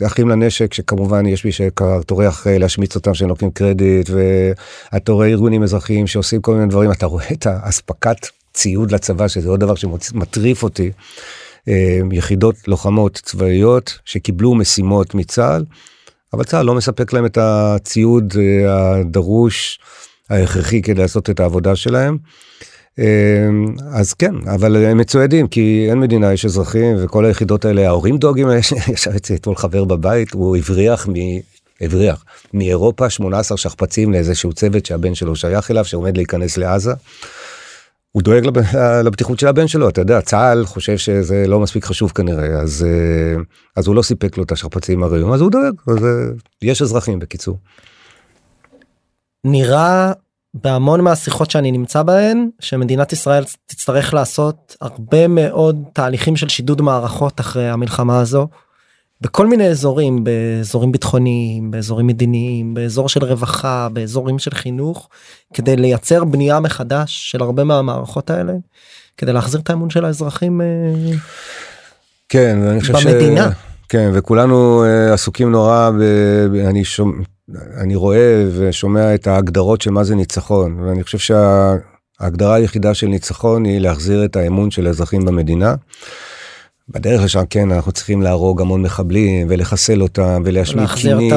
[0.00, 5.26] uh, אחים לנשק שכמובן יש מי שטורח uh, להשמיץ אותם שהם לוקחים קרדיט ואתה רואה
[5.26, 9.74] ארגונים אזרחיים שעושים כל מיני דברים אתה רואה את האספקת ציוד לצבא שזה עוד דבר
[9.74, 10.90] שמטריף אותי.
[11.60, 11.72] Uh,
[12.12, 15.64] יחידות לוחמות צבאיות שקיבלו משימות מצה"ל
[16.32, 18.36] אבל צה"ל לא מספק להם את הציוד uh,
[18.68, 19.78] הדרוש
[20.30, 22.18] ההכרחי כדי לעשות את העבודה שלהם.
[22.98, 28.18] אמ, אז כן, אבל הם מצוידים, כי אין מדינה, יש אזרחים, וכל היחידות האלה, ההורים
[28.18, 28.48] דואגים,
[28.92, 31.12] ישב אצלי אתמול חבר בבית, הוא הבריח מ...
[31.80, 36.92] הבריח מאירופה 18 שכפ"צים לאיזשהו צוות שהבן שלו שייך אליו, שעומד להיכנס לעזה.
[38.12, 38.54] הוא דואג לב...
[39.04, 43.42] לבטיחות של הבן שלו, אתה יודע, צה"ל חושב שזה לא מספיק חשוב כנראה, אז, אה,
[43.76, 46.10] אז הוא לא סיפק לו את השכפ"צים הראויים, אז הוא דואג, אז אה,
[46.62, 47.58] יש אזרחים בקיצור.
[49.44, 50.12] נראה
[50.54, 57.40] בהמון מהשיחות שאני נמצא בהן שמדינת ישראל תצטרך לעשות הרבה מאוד תהליכים של שידוד מערכות
[57.40, 58.48] אחרי המלחמה הזו.
[59.20, 65.08] בכל מיני אזורים באזורים ביטחוניים באזורים מדיניים באזור של רווחה באזורים של חינוך
[65.54, 68.52] כדי לייצר בנייה מחדש של הרבה מהמערכות האלה
[69.16, 70.60] כדי להחזיר את האמון של האזרחים.
[70.60, 70.66] אה,
[72.28, 73.50] כן אני חושב במדינה.
[73.52, 73.54] ש...
[73.88, 76.02] כן וכולנו אה, עסוקים נורא ב...
[76.54, 77.22] אני שומע
[77.80, 83.64] אני רואה ושומע את ההגדרות של מה זה ניצחון ואני חושב שההגדרה היחידה של ניצחון
[83.64, 85.74] היא להחזיר את האמון של האזרחים במדינה.
[86.90, 91.34] בדרך לשם כן אנחנו צריכים להרוג המון מחבלים ולחסל אותם ולהשמיד קינים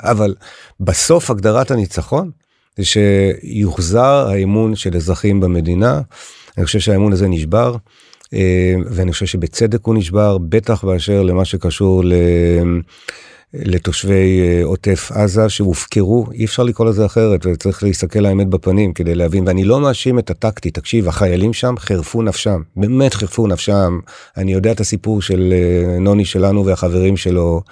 [0.00, 0.34] אבל
[0.80, 2.30] בסוף הגדרת הניצחון
[2.76, 6.00] זה שיוחזר האמון של אזרחים במדינה.
[6.58, 7.76] אני חושב שהאמון הזה נשבר
[8.34, 12.12] אה, ואני חושב שבצדק הוא נשבר בטח באשר למה שקשור ל...
[13.54, 16.26] לתושבי אה, עוטף עזה שהופקרו.
[16.32, 20.30] אי אפשר לקרוא לזה אחרת וצריך להסתכל לאמת בפנים כדי להבין ואני לא מאשים את
[20.30, 20.70] הטקטי.
[20.70, 22.60] תקשיב החיילים שם חירפו נפשם.
[22.76, 23.98] באמת חירפו נפשם.
[24.36, 27.62] אני יודע את הסיפור של אה, נוני שלנו והחברים שלו.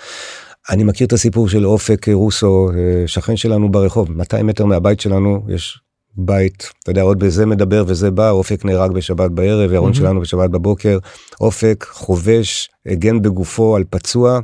[0.71, 4.12] אני מכיר את הסיפור של אופק רוסו אה, שכן שלנו ברחוב.
[4.12, 5.79] 200 מטר מהבית שלנו יש
[6.16, 6.71] בית.
[6.83, 8.31] אתה יודע עוד בזה מדבר וזה בא.
[8.31, 9.97] אופק נהרג בשבת בערב ירון mm-hmm.
[9.97, 10.99] שלנו בשבת בבוקר.
[11.40, 14.40] אופק חובש הגן בגופו על פצוע.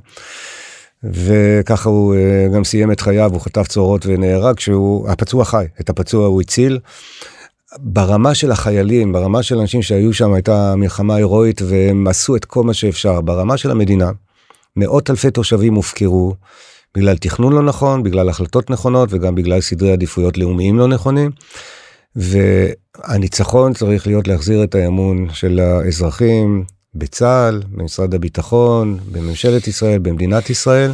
[1.04, 5.90] וככה הוא אה, גם סיים את חייו, הוא חטף צהרות ונהרג, שהוא, הפצוע חי, את
[5.90, 6.78] הפצוע הוא הציל.
[7.78, 12.62] ברמה של החיילים, ברמה של אנשים שהיו שם, הייתה מלחמה הירואית והם עשו את כל
[12.62, 13.20] מה שאפשר.
[13.20, 14.10] ברמה של המדינה,
[14.76, 16.34] מאות אלפי תושבים הופקרו
[16.94, 21.30] בגלל תכנון לא נכון, בגלל החלטות נכונות וגם בגלל סדרי עדיפויות לאומיים לא נכונים.
[22.16, 26.64] והניצחון צריך להיות להחזיר את האמון של האזרחים,
[26.98, 30.92] בצה"ל, במשרד הביטחון, בממשלת ישראל, במדינת ישראל.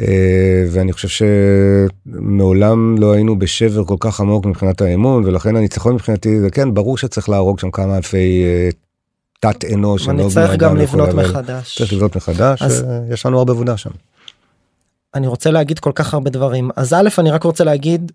[0.00, 1.26] אה, ואני חושב
[2.06, 6.98] שמעולם לא היינו בשבר כל כך עמוק מבחינת האמון ולכן הניצחון מבחינתי זה כן ברור
[6.98, 8.44] שצריך להרוג שם כמה אלפי
[9.40, 10.08] תת אנוש.
[10.08, 11.78] אני צריך גם לבנות מחדש.
[11.78, 12.84] צריך לבנות מחדש, אז...
[13.10, 13.90] יש לנו הרבה עבודה שם.
[15.14, 18.12] אני רוצה להגיד כל כך הרבה דברים אז א' אני רק רוצה להגיד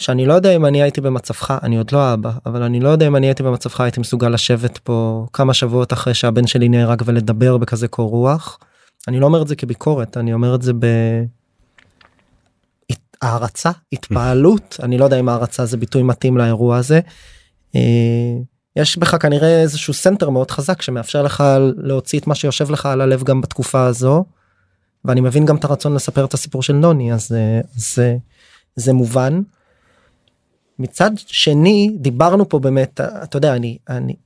[0.00, 3.06] שאני לא יודע אם אני הייתי במצבך אני עוד לא אבא אבל אני לא יודע
[3.06, 7.56] אם אני הייתי במצבך הייתי מסוגל לשבת פה כמה שבועות אחרי שהבן שלי נהרג ולדבר
[7.56, 8.58] בכזה קור רוח.
[9.08, 10.72] אני לא אומר את זה כביקורת אני אומר את זה
[13.22, 17.00] בהערצה התפעלות אני לא יודע אם הערצה זה ביטוי מתאים לאירוע הזה.
[17.74, 17.80] אה,
[18.76, 21.44] יש בך כנראה איזשהו center מאוד חזק שמאפשר לך
[21.76, 24.24] להוציא את מה שיושב לך על הלב גם בתקופה הזו.
[25.04, 27.28] ואני מבין גם את הרצון לספר את הסיפור של נוני אז
[27.74, 28.16] זה
[28.76, 29.42] זה מובן.
[30.80, 34.16] מצד שני דיברנו פה באמת אתה יודע אני אני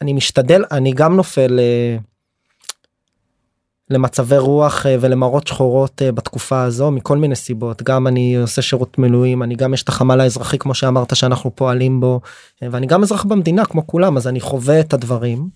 [0.00, 1.96] אני משתדל אני גם נופל אה,
[3.90, 8.98] למצבי רוח אה, ולמראות שחורות אה, בתקופה הזו מכל מיני סיבות גם אני עושה שירות
[8.98, 12.20] מילואים אני גם יש את החמ"ל האזרחי כמו שאמרת שאנחנו פועלים בו
[12.62, 15.48] ואני גם אזרח במדינה כמו כולם אז אני חווה את הדברים.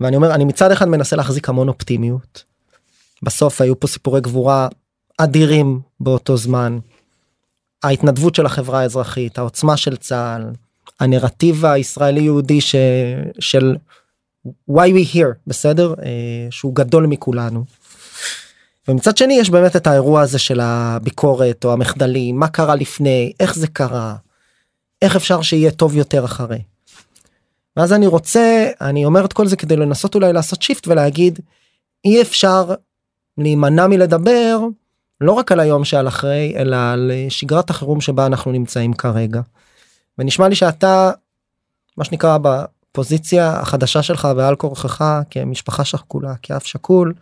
[0.00, 2.44] ואני אומר אני מצד אחד מנסה להחזיק המון אופטימיות.
[3.22, 4.68] בסוף היו פה סיפורי גבורה
[5.18, 6.78] אדירים באותו זמן.
[7.84, 10.42] ההתנדבות של החברה האזרחית העוצמה של צה"ל
[11.00, 12.74] הנרטיב הישראלי יהודי ש...
[13.38, 13.76] של
[14.46, 17.64] why we here בסדר אה, שהוא גדול מכולנו.
[18.88, 23.54] ומצד שני יש באמת את האירוע הזה של הביקורת או המחדלים מה קרה לפני איך
[23.54, 24.14] זה קרה
[25.02, 26.58] איך אפשר שיהיה טוב יותר אחרי.
[27.76, 31.38] ואז אני רוצה אני אומר את כל זה כדי לנסות אולי לעשות שיפט ולהגיד
[32.04, 32.74] אי אפשר
[33.38, 34.58] להימנע מלדבר
[35.20, 39.40] לא רק על היום שעל אחרי אלא על שגרת החירום שבה אנחנו נמצאים כרגע.
[40.18, 41.10] ונשמע לי שאתה
[41.96, 47.14] מה שנקרא בפוזיציה החדשה שלך ועל כורחך כמשפחה שכולה כאף שכול.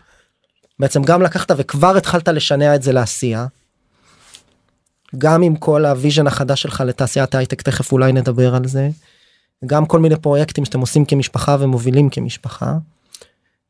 [0.79, 3.47] בעצם גם לקחת וכבר התחלת לשנע את זה לעשייה.
[5.19, 8.89] גם עם כל ה vision החדש שלך לתעשיית הייטק תכף אולי נדבר על זה.
[9.67, 12.75] גם כל מיני פרויקטים שאתם עושים כמשפחה ומובילים כמשפחה.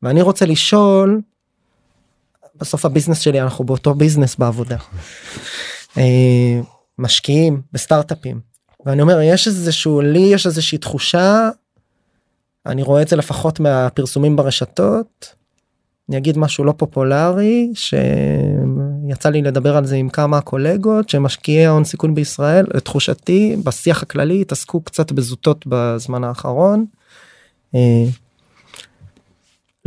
[0.01, 1.21] ואני רוצה לשאול
[2.63, 4.77] בסוף הביזנס שלי אנחנו באותו ביזנס בעבודה.
[5.97, 6.61] אה,
[6.99, 8.39] משקיעים בסטארט-אפים
[8.85, 11.49] ואני אומר יש איזשהו לי יש איזושהי תחושה
[12.65, 15.35] אני רואה את זה לפחות מהפרסומים ברשתות.
[16.09, 21.83] אני אגיד משהו לא פופולרי שיצא לי לדבר על זה עם כמה קולגות שמשקיעי ההון
[21.83, 26.85] סיכון בישראל לתחושתי בשיח הכללי התעסקו קצת בזוטות בזמן האחרון.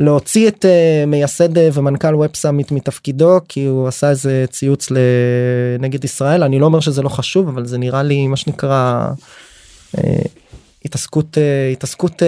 [0.00, 4.88] אה, להוציא את uh, מייסד uh, ומנכ"ל ווב סאמיט מתפקידו כי הוא עשה איזה ציוץ
[5.78, 9.09] נגד ישראל אני לא אומר שזה לא חשוב אבל זה נראה לי מה שנקרא
[9.96, 10.00] uh,
[10.85, 11.38] התעסקות
[11.72, 12.22] התעסקות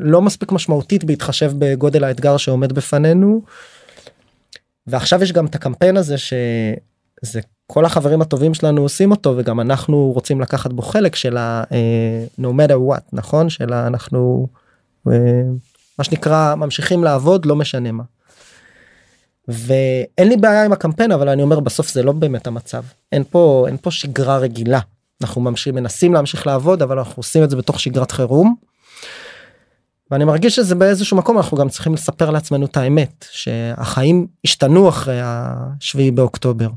[0.00, 3.42] לא מספיק משמעותית בהתחשב בגודל האתגר שעומד בפנינו.
[4.86, 10.12] ועכשיו יש גם את הקמפיין הזה שזה כל החברים הטובים שלנו עושים אותו וגם אנחנו
[10.14, 11.64] רוצים לקחת בו חלק של ה-
[12.40, 14.46] no matter what נכון של אנחנו.
[15.98, 18.02] מה שנקרא ממשיכים לעבוד לא משנה מה.
[19.48, 22.82] ואין לי בעיה עם הקמפיין אבל אני אומר בסוף זה לא באמת המצב
[23.12, 24.80] אין פה אין פה שגרה רגילה
[25.22, 28.54] אנחנו ממשיכים מנסים להמשיך לעבוד אבל אנחנו עושים את זה בתוך שגרת חירום.
[30.10, 35.20] ואני מרגיש שזה באיזשהו מקום אנחנו גם צריכים לספר לעצמנו את האמת שהחיים השתנו אחרי
[35.22, 36.68] השביעי באוקטובר.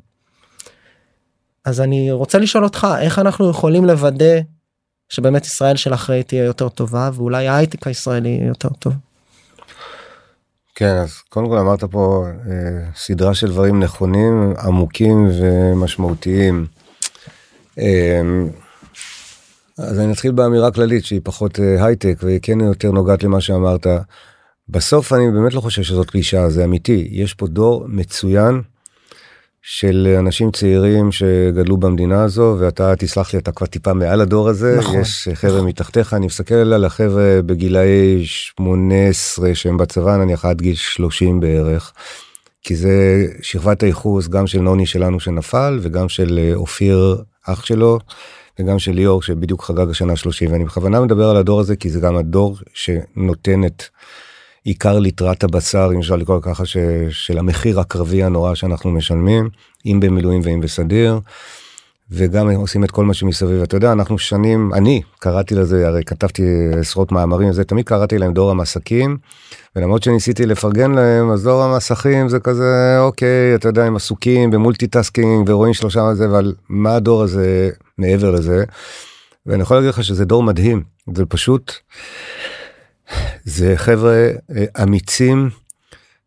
[1.65, 4.39] אז אני רוצה לשאול אותך איך אנחנו יכולים לוודא
[5.09, 8.93] שבאמת ישראל של אחרי תהיה יותר טובה ואולי ההייטק הישראלי יותר טוב.
[10.79, 16.65] כן אז קודם כל אמרת פה אה, סדרה של דברים נכונים עמוקים ומשמעותיים.
[17.79, 18.21] אה,
[19.77, 23.87] אז אני אתחיל באמירה כללית שהיא פחות אה, הייטק והיא כן יותר נוגעת למה שאמרת.
[24.69, 28.61] בסוף אני באמת לא חושב שזאת קלישה זה אמיתי יש פה דור מצוין
[29.71, 34.77] של אנשים צעירים שגדלו במדינה הזו ואתה תסלח לי אתה כבר טיפה מעל הדור הזה
[34.77, 35.67] נכון, יש חבר'ה נכון.
[35.67, 41.93] מתחתיך אני מסתכל על החבר'ה בגילאי 18 שהם בצבא נניח עד גיל 30 בערך.
[42.63, 47.99] כי זה שכבת הייחוס גם של נוני שלנו שנפל וגם של אה, אופיר אח שלו
[48.59, 51.99] וגם של ליאור שבדיוק חגג השנה 30 ואני בכוונה מדבר על הדור הזה כי זה
[51.99, 53.83] גם הדור שנותן את.
[54.63, 56.77] עיקר ליטרת הבשר אם אפשר לקרוא ככה ש,
[57.09, 59.49] של המחיר הקרבי הנורא שאנחנו משלמים
[59.85, 61.19] אם במילואים ואם בסדיר.
[62.11, 66.43] וגם עושים את כל מה שמסביב אתה יודע אנחנו שנים אני קראתי לזה הרי כתבתי
[66.79, 69.17] עשרות מאמרים זה תמיד קראתי להם דור המסכים.
[69.75, 74.59] ולמרות שניסיתי לפרגן להם אז דור המסכים זה כזה אוקיי אתה יודע הם עסוקים ב
[74.59, 78.63] multitasking ורואים שלושה זה אבל מה הדור הזה מעבר לזה.
[79.45, 80.83] ואני יכול להגיד לך שזה דור מדהים
[81.15, 81.73] זה פשוט
[83.45, 85.49] זה חבר'ה אה, אמיצים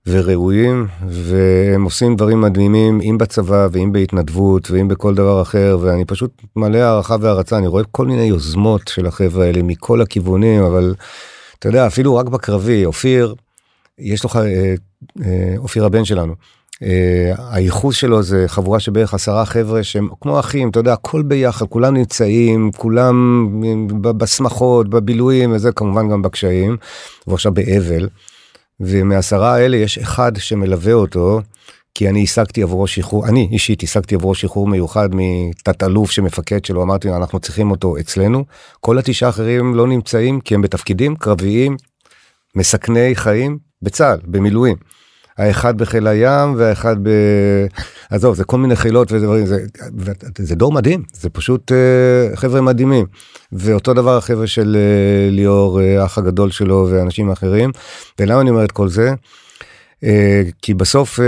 [0.06, 6.42] וראויים והם עושים דברים מדהימים אם בצבא ואם בהתנדבות ואם בכל דבר אחר ואני פשוט
[6.56, 7.58] מלא הערכה והערצה.
[7.58, 10.94] אני רואה כל מיני יוזמות של החבר'ה האלה מכל הכיוונים אבל
[11.58, 13.34] אתה יודע אפילו רק בקרבי אופיר
[13.98, 14.74] יש לך אה,
[15.24, 16.34] אה, אופיר הבן שלנו
[17.50, 21.66] הייחוס שלו זה חבורה של בערך עשרה חבר'ה שהם כמו אחים, אתה יודע, הכל ביחד,
[21.66, 23.48] כולם נמצאים, כולם
[24.00, 26.76] בשמחות, בבילויים וזה, כמובן גם בקשיים,
[27.26, 28.08] והוא עכשיו באבל.
[28.80, 31.40] ומעשרה האלה יש אחד שמלווה אותו,
[31.94, 36.82] כי אני השגתי עבורו שחרור, אני אישית השגתי עבורו שחרור מיוחד מתת אלוף שמפקד שלו,
[36.82, 38.44] אמרתי אנחנו צריכים אותו אצלנו.
[38.80, 41.76] כל התשעה האחרים לא נמצאים כי הם בתפקידים קרביים,
[42.54, 44.76] מסכני חיים בצה"ל, במילואים.
[45.38, 47.08] האחד בחיל הים והאחד ב...
[48.10, 49.64] עזוב, זה כל מיני חילות ודברים, זה,
[50.38, 53.06] זה דור מדהים, זה פשוט uh, חבר'ה מדהימים.
[53.52, 57.70] ואותו דבר החבר'ה של uh, ליאור, uh, האח הגדול שלו ואנשים אחרים.
[58.20, 59.14] ולמה אני אומר את כל זה?
[60.04, 60.06] Uh,
[60.62, 61.22] כי בסוף uh,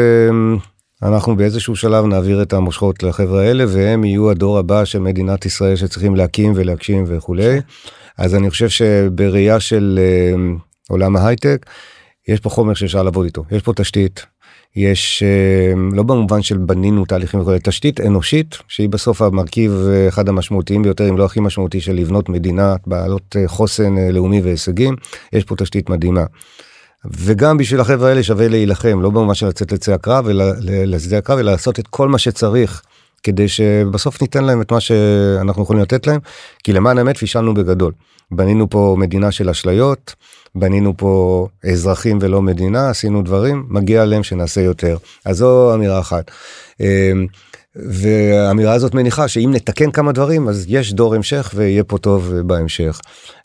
[1.03, 5.77] אנחנו באיזשהו שלב נעביר את המושכות לחבר'ה האלה והם יהיו הדור הבא של מדינת ישראל
[5.77, 7.61] שצריכים להקים ולהגשים וכולי.
[8.19, 11.67] אז אני חושב שבראייה של uh, עולם ההייטק,
[12.29, 14.27] יש פה חומר שאפשר לעבוד איתו, יש פה תשתית,
[14.77, 20.29] יש אה, לא במובן של בנינו תהליכים וכולי, תשתית אנושית שהיא בסוף המרכיב אה, אחד
[20.29, 24.97] המשמעותיים ביותר אם לא הכי משמעותי של לבנות מדינה בעלות אה, חוסן לאומי והישגים,
[25.33, 26.25] יש פה תשתית מדהימה.
[27.05, 31.39] וגם בשביל החבר'ה האלה שווה להילחם לא במובן של לצאת לצי הקרב אלא לשדה הקרב
[31.39, 32.83] אלא לעשות את כל מה שצריך
[33.23, 36.21] כדי שבסוף ניתן להם את מה שאנחנו יכולים לתת להם
[36.65, 37.93] כי למען האמת פישלנו בגדול
[38.31, 40.15] בנינו פה מדינה של אשליות.
[40.55, 44.97] בנינו פה אזרחים ולא מדינה, עשינו דברים, מגיע להם שנעשה יותר.
[45.25, 46.31] אז זו אמירה אחת.
[46.81, 47.27] אמ,
[47.77, 53.01] והאמירה הזאת מניחה שאם נתקן כמה דברים אז יש דור המשך ויהיה פה טוב בהמשך.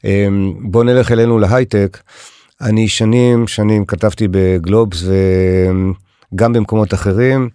[0.05, 1.97] אמ, בוא נלך אלינו להייטק.
[2.61, 5.03] אני שנים שנים כתבתי בגלובס
[6.33, 7.49] וגם במקומות אחרים.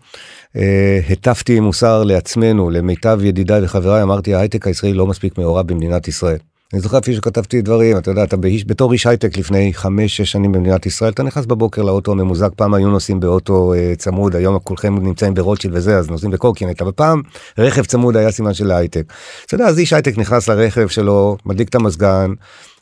[0.56, 6.38] אה, הטפתי מוסר לעצמנו, למיטב ידידיי וחבריי, אמרתי ההייטק הישראלי לא מספיק מעורב במדינת ישראל.
[6.74, 10.52] אני זוכר אפילו שכתבתי דברים, אתה יודע, אתה באיש, בתור איש הייטק לפני 5-6 שנים
[10.52, 14.98] במדינת ישראל, אתה נכנס בבוקר לאוטו הממוזג, פעם היו נוסעים באוטו אה, צמוד, היום כולכם
[14.98, 17.22] נמצאים ברוטשילד וזה, אז נוסעים בקורקינט, אבל פעם
[17.58, 19.02] רכב צמוד היה סימן של הייטק.
[19.46, 22.32] אתה יודע, אז איש הייטק נכנס לרכב שלו, מדליק את המזגן,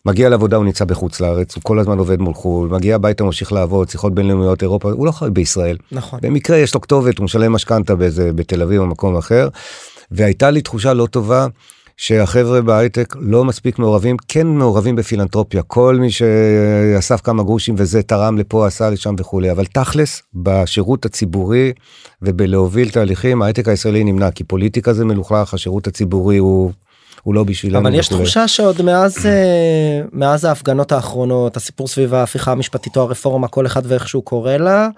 [0.07, 3.52] מגיע לעבודה הוא נמצא בחוץ לארץ הוא כל הזמן עובד מול חו"ל מגיע הביתה ממשיך
[3.52, 7.52] לעבוד שיחות בינלאומיות אירופה הוא לא חי בישראל נכון במקרה יש לו כתובת הוא משלם
[7.52, 7.94] משכנתה
[8.35, 9.48] בתל אביב או מקום אחר
[10.11, 11.46] והייתה לי תחושה לא טובה
[11.96, 18.38] שהחבר'ה בהייטק לא מספיק מעורבים, כן מעורבים בפילנטרופיה, כל מי שאסף כמה גרושים וזה תרם
[18.38, 21.72] לפה, עשה לשם וכולי, אבל תכלס, בשירות הציבורי
[22.22, 26.72] ובלהוביל תהליכים, ההייטק הישראלי נמנע, כי פוליטיקה זה מלוכלך, השירות הציבורי הוא
[27.22, 27.88] הוא לא בשבילנו.
[27.88, 33.48] אבל יש תחושה שעוד מאז אה, מאז ההפגנות האחרונות הסיפור סביב ההפיכה המשפטית או הרפורמה
[33.48, 34.88] כל אחד ואיך שהוא קורא לה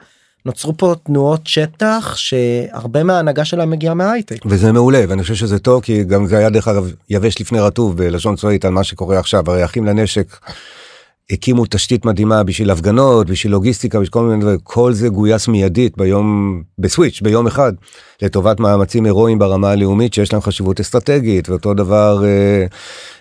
[0.47, 4.37] נוצרו פה תנועות שטח שהרבה מההנהגה שלה מגיעה מהייטק.
[4.47, 7.97] וזה מעולה ואני חושב שזה טוב כי גם זה היה דרך אגב יבש לפני רטוב
[7.97, 10.37] בלשון צבאית על מה שקורה עכשיו הרי אחים לנשק.
[11.31, 15.97] הקימו תשתית מדהימה בשביל הפגנות בשביל לוגיסטיקה בשביל כל מיני דברים כל זה גויס מיידית
[15.97, 17.73] ביום בסוויץ' ביום אחד
[18.23, 22.67] לטובת מאמצים הירואיים ברמה הלאומית שיש להם חשיבות אסטרטגית ואותו דבר אה,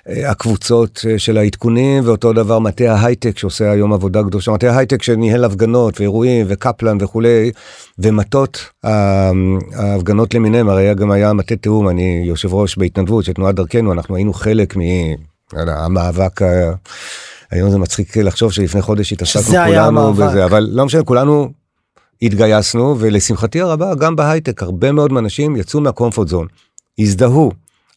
[0.09, 5.03] אה, הקבוצות אה, של העדכונים ואותו דבר מטה ההייטק שעושה היום עבודה קדושה מטה ההייטק
[5.03, 7.51] שניהל הפגנות ואירועים וקפלן וכולי
[7.99, 9.31] ומטות אה,
[9.75, 14.15] ההפגנות למיניהם הרי גם היה מטה תיאום אני יושב ראש בהתנדבות של תנועת דרכנו אנחנו
[14.15, 14.75] היינו חלק
[15.53, 16.41] מהמאבק.
[17.53, 21.49] היום זה מצחיק לחשוב שלפני חודש התעסקנו כולנו בזה אבל לא משנה כולנו
[22.21, 26.47] התגייסנו ולשמחתי הרבה גם בהייטק הרבה מאוד אנשים יצאו מהקומפורט זון
[26.99, 27.51] הזדהו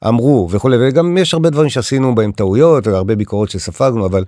[0.09, 4.25] אמרו וכולי וגם יש הרבה דברים שעשינו בהם טעויות והרבה ביקורות שספגנו אבל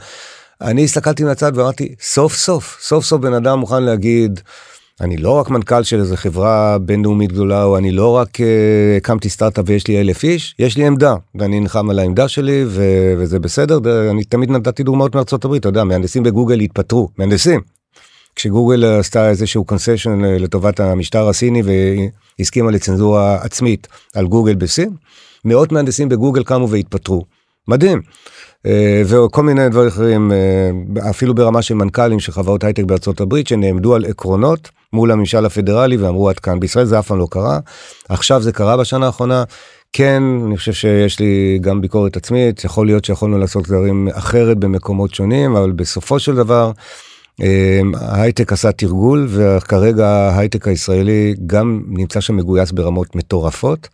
[0.60, 4.40] אני הסתכלתי מהצד ואמרתי סוף סוף סוף סוף בן אדם מוכן להגיד.
[5.00, 8.42] אני לא רק מנכ"ל של איזה חברה בינלאומית גדולה או אני לא רק uh,
[8.96, 13.14] הקמתי סטארט-אפ ויש לי אלף איש יש לי עמדה ואני נלחם על העמדה שלי ו-
[13.18, 13.80] וזה בסדר
[14.10, 17.60] אני תמיד נתתי דוגמאות מארצות הברית אתה יודע מהנדסים בגוגל התפטרו מהנדסים.
[18.36, 21.62] כשגוגל עשתה איזשהו concession לטובת המשטר הסיני
[22.38, 24.90] והסכימה לצנזורה עצמית על גוגל בסין
[25.44, 27.24] מאות מהנדסים בגוגל קמו והתפטרו
[27.68, 28.02] מדהים.
[28.66, 33.46] אה, וכל מיני דברים אחרים אה, אפילו ברמה של מנכ"לים של חברות הייטק בארצות הברית
[33.46, 37.58] שנעמדו על עקרונות מול הממשל הפדרלי ואמרו עד כאן בישראל זה אף פעם לא קרה
[38.08, 39.44] עכשיו זה קרה בשנה האחרונה
[39.92, 45.14] כן אני חושב שיש לי גם ביקורת עצמית יכול להיות שיכולנו לעשות דברים אחרת במקומות
[45.14, 46.72] שונים אבל בסופו של דבר.
[47.42, 53.88] אה, ההייטק עשה תרגול וכרגע ההייטק הישראלי גם נמצא שם מגויס ברמות מטורפות.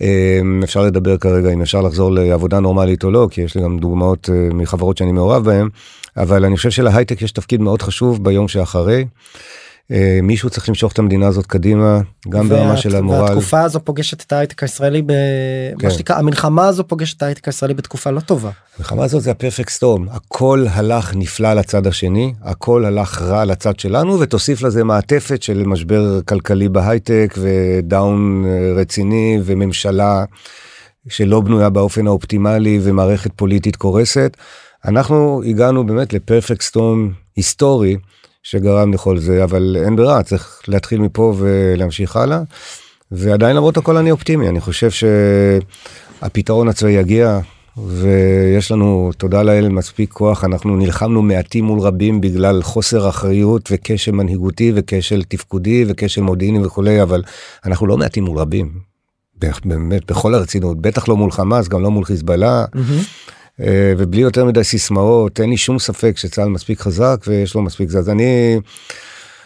[0.00, 3.78] אמ, אפשר לדבר כרגע אם אפשר לחזור לעבודה נורמלית או לא, כי יש לי גם
[3.78, 5.68] דוגמאות אה, מחברות שאני מעורב בהן,
[6.16, 9.04] אבל אני חושב שלהייטק יש תפקיד מאוד חשוב ביום שאחרי.
[9.92, 12.56] אה, מישהו צריך למשוך את המדינה הזאת קדימה גם וה...
[12.56, 13.20] ברמה של המורל.
[13.20, 15.16] והתקופה הזו פוגשת את ההייטק הישראלי במה
[15.78, 15.90] כן.
[15.90, 18.50] שנקרא המלחמה הזו פוגשת את ההייטק הישראלי בתקופה לא טובה.
[18.76, 24.20] המלחמה הזאת זה הפרפקט סטורם הכל הלך נפלא לצד השני הכל הלך רע לצד שלנו
[24.20, 30.24] ותוסיף לזה מעטפת של משבר כלכלי בהייטק ודאון אה, רציני וממשלה
[31.08, 34.36] שלא בנויה באופן האופטימלי ומערכת פוליטית קורסת.
[34.84, 37.96] אנחנו הגענו באמת לפרפקט סטורם היסטורי.
[38.48, 42.40] שגרם לכל זה, אבל אין ברירה, צריך להתחיל מפה ולהמשיך הלאה.
[43.12, 44.88] ועדיין למרות הכל אני אופטימי, אני חושב
[46.20, 47.40] שהפתרון הצבאי יגיע,
[47.86, 54.12] ויש לנו, תודה לאל, מספיק כוח, אנחנו נלחמנו מעטים מול רבים בגלל חוסר אחריות וכשל
[54.12, 57.22] מנהיגותי וכשל תפקודי וכשל מודיעיני וכולי, אבל
[57.64, 58.72] אנחנו לא מעטים מול רבים.
[59.64, 62.64] באמת, בכל הרצינות, בטח לא מול חמאס, גם לא מול חיזבאללה.
[62.64, 63.35] Mm-hmm.
[63.60, 67.88] אה, ובלי יותר מדי סיסמאות אין לי שום ספק שצה"ל מספיק חזק ויש לו מספיק
[67.88, 68.60] זה אז אני.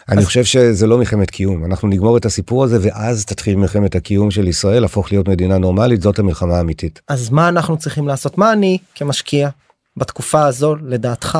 [0.09, 4.31] אני חושב שזה לא מלחמת קיום אנחנו נגמור את הסיפור הזה ואז תתחיל מלחמת הקיום
[4.31, 7.01] של ישראל להפוך להיות מדינה נורמלית זאת המלחמה האמיתית.
[7.07, 9.49] אז מה אנחנו צריכים לעשות מה אני כמשקיע
[9.97, 11.39] בתקופה הזו לדעתך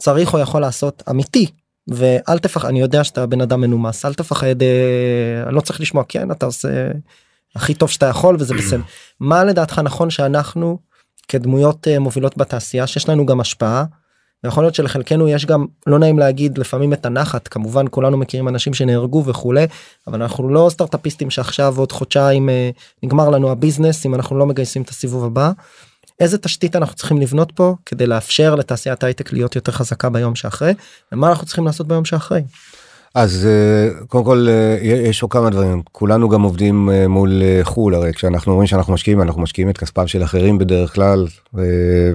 [0.00, 1.46] צריך או יכול לעשות אמיתי
[1.88, 6.30] ואל תפחד אני יודע שאתה בן אדם מנומס אל תפחד אה, לא צריך לשמוע כן
[6.30, 6.68] אתה עושה
[7.56, 8.80] הכי טוב שאתה יכול וזה בסדר
[9.20, 10.78] מה לדעתך נכון שאנחנו
[11.28, 13.84] כדמויות אה, מובילות בתעשייה שיש לנו גם השפעה.
[14.44, 18.74] יכול להיות שלחלקנו יש גם לא נעים להגיד לפעמים את הנחת כמובן כולנו מכירים אנשים
[18.74, 19.66] שנהרגו וכולי
[20.06, 22.70] אבל אנחנו לא סטארטאפיסטים שעכשיו עוד חודשיים אה,
[23.02, 25.52] נגמר לנו הביזנס אם אנחנו לא מגייסים את הסיבוב הבא.
[26.20, 30.74] איזה תשתית אנחנו צריכים לבנות פה כדי לאפשר לתעשיית הייטק להיות יותר חזקה ביום שאחרי
[31.12, 32.42] ומה אנחנו צריכים לעשות ביום שאחרי.
[33.16, 37.94] אז אה, קודם כל אה, יש עוד כמה דברים כולנו גם עובדים אה, מול חו"ל
[37.94, 41.26] הרי כשאנחנו אומרים שאנחנו משקיעים אנחנו משקיעים את כספם של אחרים בדרך כלל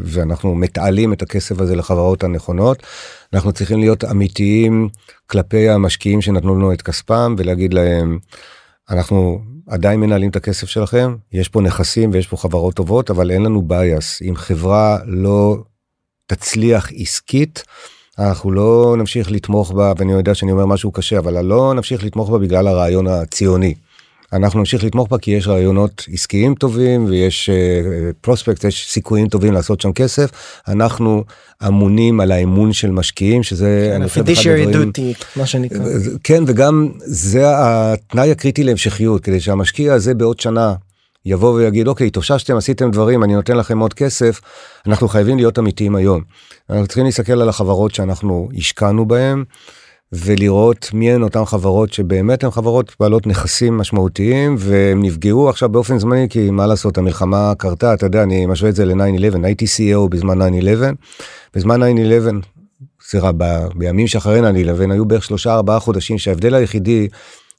[0.03, 2.83] ואנחנו מתעלים את הכסף הזה לחברות הנכונות
[3.33, 4.89] אנחנו צריכים להיות אמיתיים
[5.27, 8.19] כלפי המשקיעים שנתנו לנו את כספם ולהגיד להם
[8.89, 13.43] אנחנו עדיין מנהלים את הכסף שלכם יש פה נכסים ויש פה חברות טובות אבל אין
[13.43, 15.57] לנו בייס אם חברה לא
[16.25, 17.63] תצליח עסקית.
[18.29, 22.29] אנחנו לא נמשיך לתמוך בה ואני יודע שאני אומר משהו קשה אבל לא נמשיך לתמוך
[22.29, 23.73] בה בגלל הרעיון הציוני.
[24.33, 27.49] אנחנו נמשיך לתמוך בה כי יש רעיונות עסקיים טובים ויש
[28.21, 30.29] פרוספקט uh, יש סיכויים טובים לעשות שם כסף
[30.67, 31.23] אנחנו
[31.67, 34.01] אמונים על האמון של משקיעים שזה כן,
[35.35, 35.79] מה שנקרא
[36.23, 40.73] כן וגם זה התנאי הקריטי להמשכיות כדי שהמשקיע הזה בעוד שנה
[41.25, 44.41] יבוא ויגיד אוקיי התאוששתם עשיתם דברים אני נותן לכם עוד כסף
[44.87, 46.21] אנחנו חייבים להיות אמיתיים היום.
[46.69, 49.43] אנחנו צריכים להסתכל על החברות שאנחנו השקענו בהם
[50.13, 55.99] ולראות מי הן אותן חברות שבאמת הן חברות בעלות נכסים משמעותיים והם נפגעו עכשיו באופן
[55.99, 60.09] זמני כי מה לעשות המלחמה קרתה אתה יודע אני משווה את זה ל-9-11 הייתי CEO
[60.09, 60.45] בזמן 9-11
[61.55, 61.85] בזמן 9-11
[63.11, 63.31] זה רע
[63.75, 64.43] בימים שאחרי 9-11
[64.91, 67.07] היו בערך שלושה ארבעה חודשים שההבדל היחידי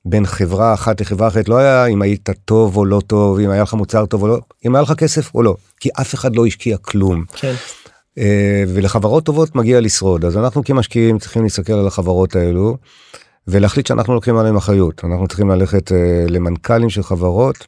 [0.05, 3.62] בין חברה אחת לחברה אחרת לא היה אם היית טוב או לא טוב אם היה
[3.62, 6.46] לך מוצר טוב או לא אם היה לך כסף או לא כי אף אחד לא
[6.46, 7.24] השקיע כלום.
[7.32, 7.55] כן.
[8.18, 8.22] Uh,
[8.68, 12.76] ולחברות טובות מגיע לשרוד אז אנחנו כמשקיעים צריכים להסתכל על החברות האלו
[13.48, 15.94] ולהחליט שאנחנו לוקחים עליהם אחריות אנחנו צריכים ללכת uh,
[16.30, 17.66] למנכ"לים של חברות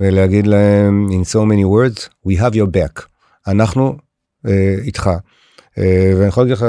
[0.00, 3.02] ולהגיד להם in so many words we have your back
[3.46, 3.96] אנחנו
[4.46, 4.50] uh,
[4.84, 5.10] איתך.
[5.78, 6.66] אה, ואני יכול להגיד לך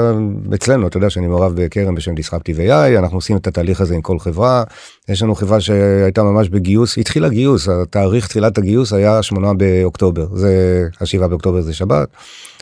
[0.54, 4.02] אצלנו אתה יודע שאני מעורב בקרן בשם דיסרפטיב AI אנחנו עושים את התהליך הזה עם
[4.02, 4.64] כל חברה
[5.08, 10.84] יש לנו חברה שהייתה ממש בגיוס התחילה גיוס התאריך תחילת הגיוס היה 8 באוקטובר זה
[11.00, 12.08] השבעה באוקטובר זה שבת.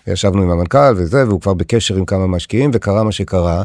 [0.06, 3.62] ישבנו עם המנכ"ל וזה והוא כבר בקשר עם כמה משקיעים וקרה מה שקרה.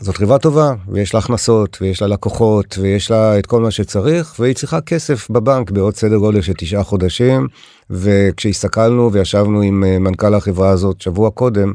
[0.00, 4.34] זאת חברה טובה ויש לה הכנסות ויש לה לקוחות ויש לה את כל מה שצריך
[4.38, 7.48] והיא צריכה כסף בבנק בעוד סדר גודל של תשעה חודשים.
[7.90, 11.72] וכשהסתכלנו וישבנו עם אה, מנכ"ל החברה הזאת שבוע קודם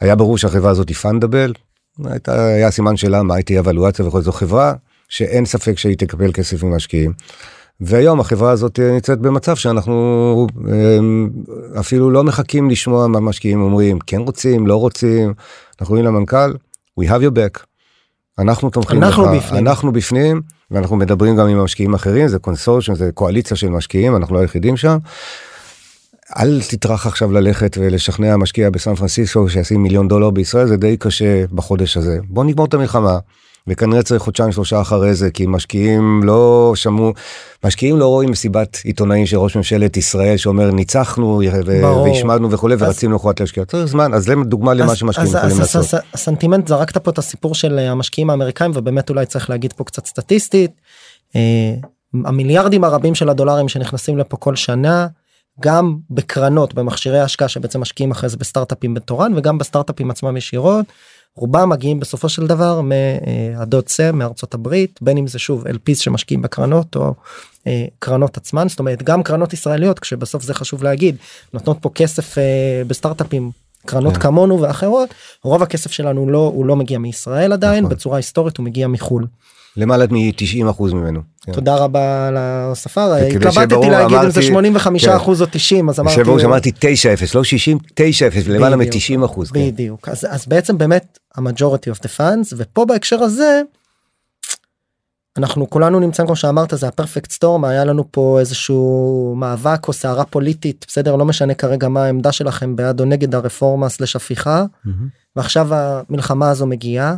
[0.00, 1.52] היה ברור שהחברה הזאת היא פנדבל
[2.04, 4.72] הייתה היה סימן שאלה מה הייתה הוולואציה וכל זו חברה
[5.08, 7.12] שאין ספק שהיא תקבל כסף ממשקיעים.
[7.80, 10.98] והיום החברה הזאת נמצאת במצב שאנחנו אה,
[11.80, 13.98] אפילו לא מחכים לשמוע מה משקיעים אומרים.
[14.06, 15.34] כן רוצים לא רוצים.
[15.80, 16.52] אנחנו רואים למנכ"ל
[16.98, 17.64] we have your back.
[18.38, 19.66] אנחנו תומכים אנחנו לך, בפנים.
[19.66, 24.34] אנחנו בפנים ואנחנו מדברים גם עם המשקיעים אחרים זה consortium זה קואליציה של משקיעים אנחנו
[24.34, 24.98] לא היחידים שם.
[26.38, 31.44] אל תטרח עכשיו ללכת ולשכנע משקיע בסן פרנסיסקו שישים מיליון דולר בישראל זה די קשה
[31.52, 33.18] בחודש הזה בוא נגמור את המלחמה
[33.68, 37.12] וכנראה צריך חודשיים שלושה אחרי זה כי משקיעים לא שמעו
[37.64, 41.40] משקיעים לא רואים מסיבת עיתונאים של ראש ממשלת ישראל שאומר ניצחנו
[42.04, 42.82] והשמדנו וכולי אז...
[42.82, 46.00] ורצינו יכולת להשקיע צריך זמן אז זה דוגמה למה שמשקיעים יכולים לעשות.
[46.14, 50.06] הסנטימנט זרקת פה את הסיפור של אה, המשקיעים האמריקאים ובאמת אולי צריך להגיד פה קצת
[50.06, 50.70] סטטיסטית.
[51.36, 51.74] אה,
[52.24, 55.06] המיליארדים הרבים של הדולרים שנכנסים לפה כל שנה
[55.60, 60.86] גם בקרנות במכשירי השקעה שבעצם משקיעים אחרי זה בסטארט-אפים בתורן וגם בסטארט-אפים עצמם ישירות.
[61.38, 66.42] רובם מגיעים בסופו של דבר מהדוד סם מארצות הברית בין אם זה שוב LPs שמשקיעים
[66.42, 67.14] בקרנות או
[67.66, 71.16] אה, קרנות עצמן זאת אומרת גם קרנות ישראליות כשבסוף זה חשוב להגיד
[71.54, 73.50] נותנות פה כסף אה, בסטארט-אפים
[73.86, 74.16] קרנות yeah.
[74.16, 74.22] כן.
[74.22, 75.08] כמונו ואחרות
[75.44, 77.96] רוב הכסף שלנו לא הוא לא מגיע מישראל עדיין נכון.
[77.96, 79.26] בצורה היסטורית הוא מגיע מחול.
[79.78, 80.64] למעלה מ-90
[80.94, 81.20] ממנו.
[81.42, 81.52] כן.
[81.52, 85.16] תודה רבה על ההוספה, התלבטתי להגיד אם זה 85 כן.
[85.16, 86.14] או 90 אז אמרתי...
[86.14, 86.82] שברור שאמרתי 9-0
[87.34, 88.00] לא 60 9-0
[88.48, 89.66] למעלה מ-90 כן.
[89.66, 93.62] בדיוק אז, אז בעצם באמת ה majority of the funds ופה בהקשר הזה
[95.38, 99.92] אנחנו כולנו נמצאים כמו שאמרת זה ה perfect storm היה לנו פה איזשהו מאבק או
[99.92, 104.64] סערה פוליטית בסדר לא משנה כרגע מה העמדה שלכם בעד או נגד הרפורמה slash הפיכה
[104.64, 104.90] mm-hmm.
[105.36, 107.16] ועכשיו המלחמה הזו מגיעה.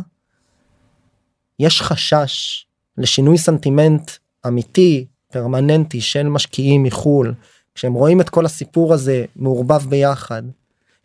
[1.59, 2.65] יש חשש
[2.97, 4.11] לשינוי סנטימנט
[4.47, 7.33] אמיתי פרמננטי של משקיעים מחול.
[7.75, 10.43] כשהם רואים את כל הסיפור הזה מעורבב ביחד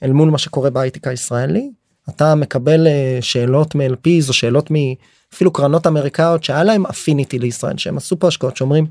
[0.03, 1.71] אל מול מה שקורה בהייטק הישראלי
[2.09, 7.97] אתה מקבל אה, שאלות מ-LPs או שאלות מאפילו קרנות אמריקאיות שהיה להם אפיניטי לישראל שהם
[7.97, 8.87] עשו פה השקעות שאומרים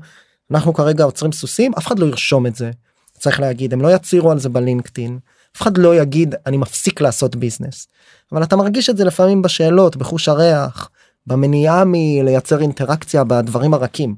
[0.50, 2.70] אנחנו כרגע עוצרים סוסים אף אחד לא ירשום את זה.
[3.18, 5.18] צריך להגיד הם לא יצהירו על זה בלינקדאין.
[5.56, 7.88] אף אחד לא יגיד אני מפסיק לעשות ביזנס
[8.32, 10.90] אבל אתה מרגיש את זה לפעמים בשאלות בחוש הריח
[11.26, 14.14] במניעה מלייצר אינטראקציה בדברים הרכים.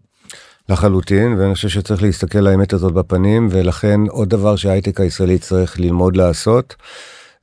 [0.68, 6.16] לחלוטין ואני חושב שצריך להסתכל לאמת הזאת בפנים ולכן עוד דבר שההייטק הישראלי צריך ללמוד
[6.16, 6.74] לעשות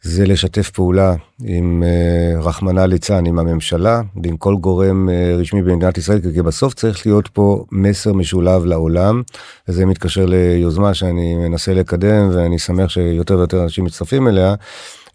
[0.02, 5.98] זה לשתף פעולה עם uh, רחמנא ליצן עם הממשלה ועם כל גורם uh, רשמי במדינת
[5.98, 9.22] ישראל כי בסוף צריך להיות פה מסר משולב לעולם
[9.68, 14.56] וזה מתקשר ליוזמה שאני מנסה לקדם ואני שמח שיותר ויותר אנשים מצטרפים אליה.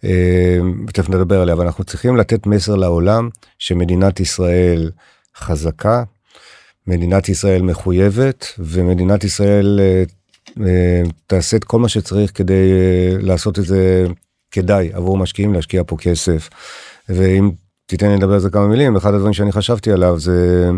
[0.04, 0.58] אה,
[0.92, 3.28] תכף נדבר עליה אבל אנחנו צריכים לתת מסר לעולם
[3.58, 4.90] שמדינת ישראל
[5.36, 6.02] חזקה
[6.86, 10.62] מדינת ישראל מחויבת ומדינת ישראל uh, uh,
[11.26, 12.72] תעשה את כל מה שצריך כדי
[13.18, 14.06] לעשות את זה
[14.50, 16.50] כדאי עבור משקיעים להשקיע פה כסף.
[17.08, 17.50] ואם
[17.86, 20.70] תיתן לי לדבר על זה כמה מילים אחד הדברים שאני חשבתי עליו זה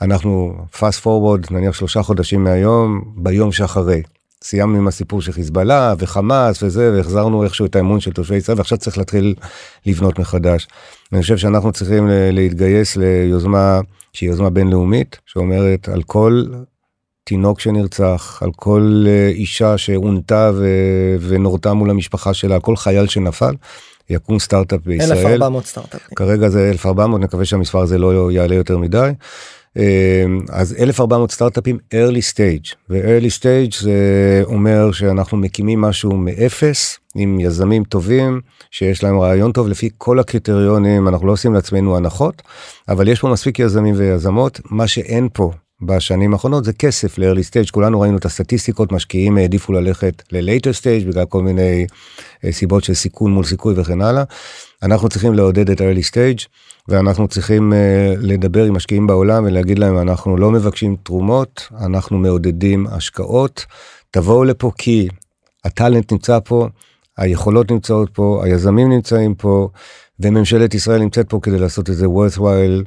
[0.00, 4.02] אנחנו fast forward נניח שלושה חודשים מהיום ביום שאחרי.
[4.44, 8.78] סיימנו עם הסיפור של חיזבאללה וחמאס וזה והחזרנו איכשהו את האמון של תושבי ישראל ועכשיו
[8.78, 9.34] צריך להתחיל
[9.86, 10.68] לבנות מחדש.
[11.12, 13.80] אני חושב שאנחנו צריכים להתגייס ליוזמה
[14.12, 16.44] שהיא יוזמה בינלאומית שאומרת על כל
[17.24, 23.06] תינוק שנרצח, על כל אה, אישה שעונתה ו- ונורתה מול המשפחה שלה, על כל חייל
[23.06, 23.54] שנפל,
[24.10, 25.12] יקום סטארט-אפ בישראל.
[25.12, 26.00] 1400 סטארט-אפ.
[26.16, 29.10] כרגע זה 1400, נקווה שהמספר הזה לא יעלה יותר מדי.
[29.76, 37.40] אה, אז 1400 סטארט-אפים early stage, ו-early stage זה אומר שאנחנו מקימים משהו מאפס, עם
[37.40, 42.42] יזמים טובים, שיש להם רעיון טוב לפי כל הקריטריונים, אנחנו לא עושים לעצמנו הנחות,
[42.88, 45.50] אבל יש פה מספיק יזמים ויזמות, מה שאין פה
[45.86, 47.70] בשנים האחרונות זה כסף ל-early stage.
[47.70, 51.86] כולנו ראינו את הסטטיסטיקות משקיעים העדיפו ללכת ל-later stage בגלל כל מיני
[52.44, 54.24] אה, סיבות של סיכון מול סיכוי וכן הלאה.
[54.82, 56.46] אנחנו צריכים לעודד את ה-early stage
[56.88, 57.76] ואנחנו צריכים uh,
[58.20, 63.66] לדבר עם משקיעים בעולם ולהגיד להם אנחנו לא מבקשים תרומות אנחנו מעודדים השקעות.
[64.10, 65.08] תבואו לפה כי
[65.64, 66.68] הטאלנט נמצא פה
[67.16, 69.68] היכולות נמצאות פה היזמים נמצאים פה
[70.20, 72.84] וממשלת ישראל נמצאת פה כדי לעשות את זה worthwhile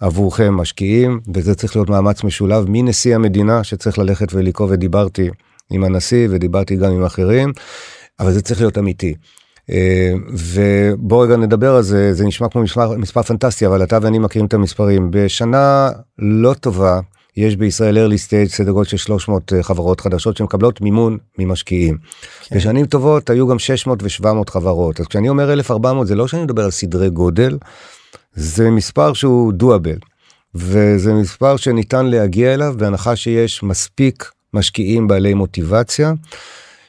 [0.00, 5.30] עבורכם משקיעים וזה צריך להיות מאמץ משולב מנשיא המדינה שצריך ללכת ולקרוא ודיברתי
[5.70, 7.52] עם הנשיא ודיברתי גם עם אחרים
[8.20, 9.14] אבל זה צריך להיות אמיתי.
[9.70, 14.18] אה, ובוא רגע נדבר על זה זה נשמע כמו מספר, מספר פנטסטי אבל אתה ואני
[14.18, 17.00] מכירים את המספרים בשנה לא טובה
[17.36, 21.98] יש בישראל early stage סדר גודל של 300 אה, חברות חדשות שמקבלות מימון ממשקיעים.
[22.48, 22.56] כן.
[22.56, 26.64] בשנים טובות היו גם 600 ו700 חברות אז כשאני אומר 1400 זה לא שאני מדבר
[26.64, 27.58] על סדרי גודל
[28.38, 29.98] זה מספר שהוא דואבל
[30.54, 36.12] וזה מספר שניתן להגיע אליו בהנחה שיש מספיק משקיעים בעלי מוטיבציה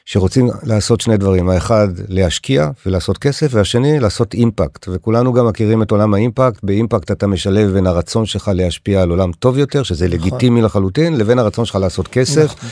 [0.04, 5.90] שרוצים לעשות שני דברים האחד להשקיע ולעשות כסף והשני לעשות אימפקט וכולנו גם מכירים את
[5.90, 10.18] עולם האימפקט באימפקט אתה משלב בין הרצון שלך להשפיע על עולם טוב יותר שזה נכון.
[10.18, 12.44] לגיטימי לחלוטין לבין הרצון שלך לעשות כסף.
[12.44, 12.68] נכון.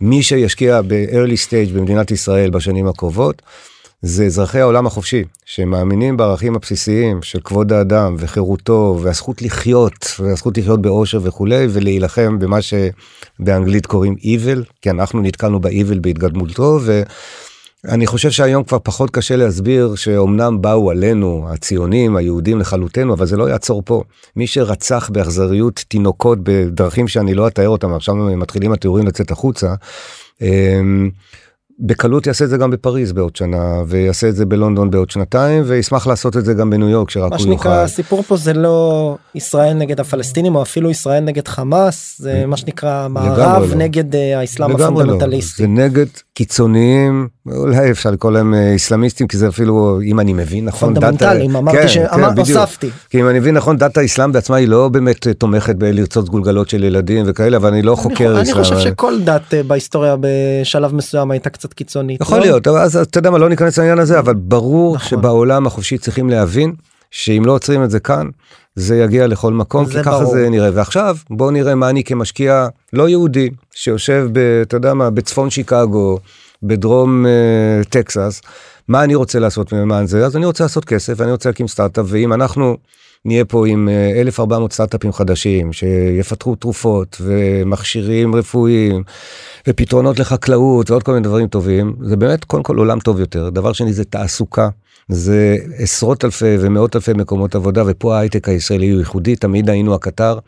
[0.00, 3.42] מי שישקיע ב-early stage במדינת ישראל בשנים הקרובות.
[4.02, 10.82] זה אזרחי העולם החופשי שמאמינים בערכים הבסיסיים של כבוד האדם וחירותו והזכות לחיות והזכות לחיות
[10.82, 16.78] באושר וכולי ולהילחם במה שבאנגלית קוראים evil כי אנחנו נתקלנו ב-evil בהתגדמותו
[17.84, 23.36] ואני חושב שהיום כבר פחות קשה להסביר שאומנם באו עלינו הציונים היהודים לכלותנו אבל זה
[23.36, 24.02] לא יעצור פה
[24.36, 29.74] מי שרצח באכזריות תינוקות בדרכים שאני לא אתאר אותם עכשיו מתחילים התיאורים לצאת החוצה.
[31.80, 36.06] בקלות יעשה את זה גם בפריז בעוד שנה ויעשה את זה בלונדון בעוד שנתיים וישמח
[36.06, 37.48] לעשות את זה גם בניו יורק שרק הוא יוכל.
[37.48, 42.44] מה שנקרא הסיפור פה זה לא ישראל נגד הפלסטינים או אפילו ישראל נגד חמאס זה
[42.46, 43.74] מה שנקרא מערב לא.
[43.74, 44.84] נגד אה, האסלאם לא.
[44.84, 45.62] הפונדמנטליסטי.
[45.62, 50.64] זה נגד קיצוניים אולי אפשר לקרוא להם איסלאמיסטים אה, כי זה אפילו אם אני מבין
[50.64, 52.90] נכון פונדמנטלים אמרתי כן, שהוספתי.
[52.90, 56.68] כן, כי אם אני מבין נכון דת האסלאם בעצמה היא לא באמת תומכת בלרצות גולגלות
[56.68, 61.50] של ילדים וכאלה אבל אני לא חוקר אני חושב שכל דת בהיסטוריה בשלב מסוים הייתה
[61.50, 62.20] קצת קיצונית.
[62.20, 62.44] יכול לא?
[62.44, 65.08] להיות, אז אתה יודע מה, לא ניכנס לעניין הזה, אבל ברור נכון.
[65.08, 66.72] שבעולם החופשי צריכים להבין
[67.10, 68.28] שאם לא עוצרים את זה כאן,
[68.74, 70.32] זה יגיע לכל מקום, כי ככה ברור.
[70.32, 70.70] זה נראה.
[70.74, 76.18] ועכשיו בואו נראה מה אני כמשקיע לא יהודי, שיושב, ב, אתה יודע מה, בצפון שיקגו,
[76.62, 78.40] בדרום uh, טקסס,
[78.88, 80.26] מה אני רוצה לעשות למען זה?
[80.26, 82.76] אז אני רוצה לעשות כסף, ואני רוצה להקים סטארט-אפ, ואם אנחנו
[83.24, 89.02] נהיה פה עם 1,400 אה, סטארט-אפים חדשים, שיפתחו תרופות ומכשירים רפואיים,
[89.68, 93.50] ופתרונות לחקלאות ועוד כל מיני דברים טובים, זה באמת קודם כל עולם טוב יותר.
[93.50, 94.68] דבר שני זה תעסוקה.
[95.08, 100.38] זה עשרות אלפי ומאות אלפי מקומות עבודה ופה ההייטק הישראלי הוא ייחודי תמיד היינו הקטר.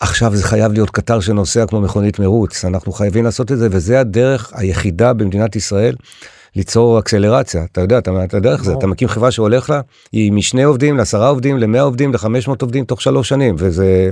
[0.00, 4.00] עכשיו זה חייב להיות קטר שנוסע כמו מכונית מרוץ אנחנו חייבים לעשות את זה וזה
[4.00, 5.94] הדרך היחידה במדינת ישראל
[6.56, 7.64] ליצור אקסלרציה.
[7.64, 9.80] אתה יודע אתה, אתה יודע איך זה אתה מקים חברה שהולך לה
[10.12, 14.10] היא משני עובדים לעשרה עובדים למאה עובדים לחמש מאות עובדים תוך שלוש שנים וזה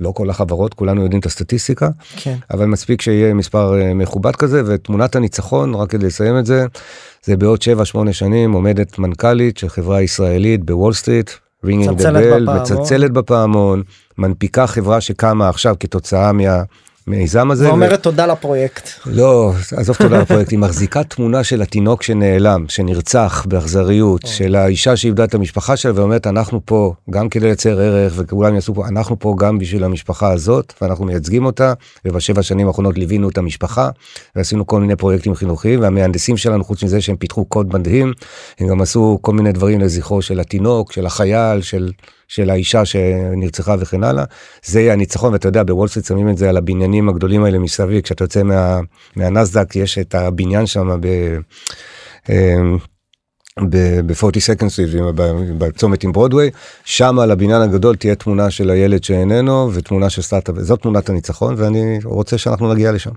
[0.00, 2.36] לא כל החברות, כולנו יודעים את הסטטיסטיקה, כן.
[2.50, 6.66] אבל מספיק שיהיה מספר אה, מכובד כזה, ותמונת הניצחון, רק כדי לסיים את זה,
[7.24, 7.60] זה בעוד
[8.08, 11.30] 7-8 שנים עומדת מנכ"לית של חברה ישראלית בוול סטריט,
[11.64, 13.82] ringing the bell, מצלצלת בפעמון,
[14.18, 16.62] מנפיקה חברה שקמה עכשיו כתוצאה מה...
[17.06, 17.68] המיזם הזה.
[17.68, 18.02] ואומרת ו...
[18.02, 18.88] תודה לפרויקט.
[19.06, 25.24] לא, עזוב תודה לפרויקט, היא מחזיקה תמונה של התינוק שנעלם, שנרצח באכזריות, של האישה שאיבדה
[25.24, 29.34] את המשפחה שלה ואומרת אנחנו פה גם כדי לייצר ערך וכולם יעשו פה, אנחנו פה
[29.38, 31.72] גם בשביל המשפחה הזאת ואנחנו מייצגים אותה
[32.04, 33.88] ובשבע שנים האחרונות ליווינו את המשפחה
[34.36, 38.12] ועשינו כל מיני פרויקטים חינוכיים והמהנדסים שלנו חוץ מזה שהם פיתחו קוד מדהים,
[38.60, 41.90] הם גם עשו כל מיני דברים לזכרו של התינוק, של החייל, של
[42.34, 44.24] של האישה שנרצחה וכן הלאה,
[44.64, 48.00] זה יהיה הניצחון, ואתה יודע, בוול סטריט שמים את זה על הבניינים הגדולים האלה מסביב,
[48.00, 48.80] כשאתה יוצא מה,
[49.16, 51.06] מהנסדק, יש את הבניין שם ב...
[52.30, 52.78] אמ,
[53.70, 55.12] ב-40 Second Street,
[55.58, 56.50] בצומת עם ברודוויי,
[56.84, 61.54] שם על הבניין הגדול תהיה תמונה של הילד שאיננו ותמונה של סטארט-אפ, זאת תמונת הניצחון
[61.58, 63.10] ואני רוצה שאנחנו נגיע לשם.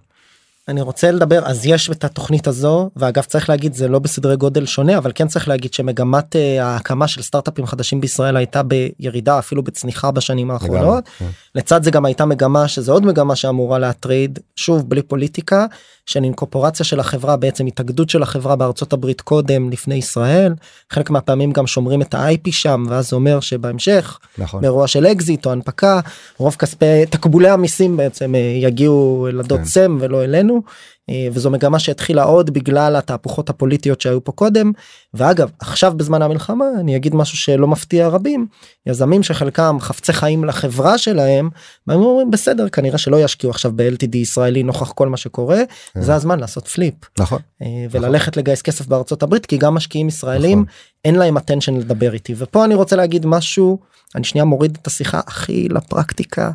[0.68, 4.66] אני רוצה לדבר אז יש את התוכנית הזו ואגב צריך להגיד זה לא בסדרי גודל
[4.66, 9.64] שונה אבל כן צריך להגיד שמגמת uh, ההקמה של סטארט-אפים חדשים בישראל הייתה בירידה אפילו
[9.64, 11.10] בצניחה בשנים האחרונות.
[11.20, 11.26] כן.
[11.56, 15.66] לצד זה גם הייתה מגמה שזה עוד מגמה שאמורה להטריד שוב בלי פוליטיקה
[16.06, 20.54] של אינקורפורציה של החברה בעצם התאגדות של החברה בארצות הברית קודם לפני ישראל
[20.90, 24.62] חלק מהפעמים גם שומרים את ה-IP שם ואז זה אומר שבהמשך נכון.
[24.62, 26.00] באירוע של אקזיט או הנפקה
[26.38, 29.66] רוב כספי תקבולי המיסים בעצם אה, יגיעו לדוד כן.
[29.66, 30.62] סם ולא אלינו.
[31.10, 34.72] אה, וזו מגמה שהתחילה עוד בגלל התהפוכות הפוליטיות שהיו פה קודם
[35.14, 38.48] ואגב עכשיו בזמן המלחמה אני אגיד משהו שלא מפתיע רבים
[38.86, 41.50] יזמים שחלקם חפצי חיים לחברה שלהם
[41.88, 45.62] והם אומרים בסדר כנראה שלא ישקיעו עכשיו ב-LTD ישראלי נוכח כל מה שקורה
[45.94, 46.02] כן.
[46.02, 48.42] זה הזמן לעשות flip נכון אה, וללכת נכון.
[48.42, 50.74] לגייס כסף בארצות הברית כי גם משקיעים ישראלים נכון.
[51.06, 53.80] אין להם attention לדבר איתי ופה אני רוצה להגיד משהו
[54.16, 56.52] אני שנייה מוריד את השיחה הכי לפרקטיקה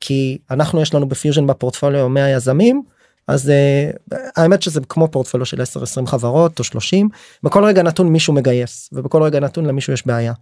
[0.00, 2.82] כי אנחנו יש לנו בפיוז'ן בפורטפוליו 100 יזמים.
[3.28, 5.60] אז uh, האמת שזה כמו פורטפוליו של
[6.02, 7.08] 10-20 חברות או 30
[7.42, 10.32] בכל רגע נתון מישהו מגייס ובכל רגע נתון למישהו יש בעיה.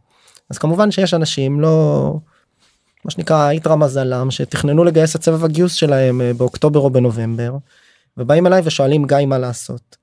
[0.50, 2.14] אז כמובן שיש אנשים לא
[3.04, 7.56] מה שנקרא איתרע מזלם שתכננו לגייס את סבב הגיוס שלהם uh, באוקטובר או בנובמבר
[8.16, 9.96] ובאים אליי ושואלים גיא מה לעשות.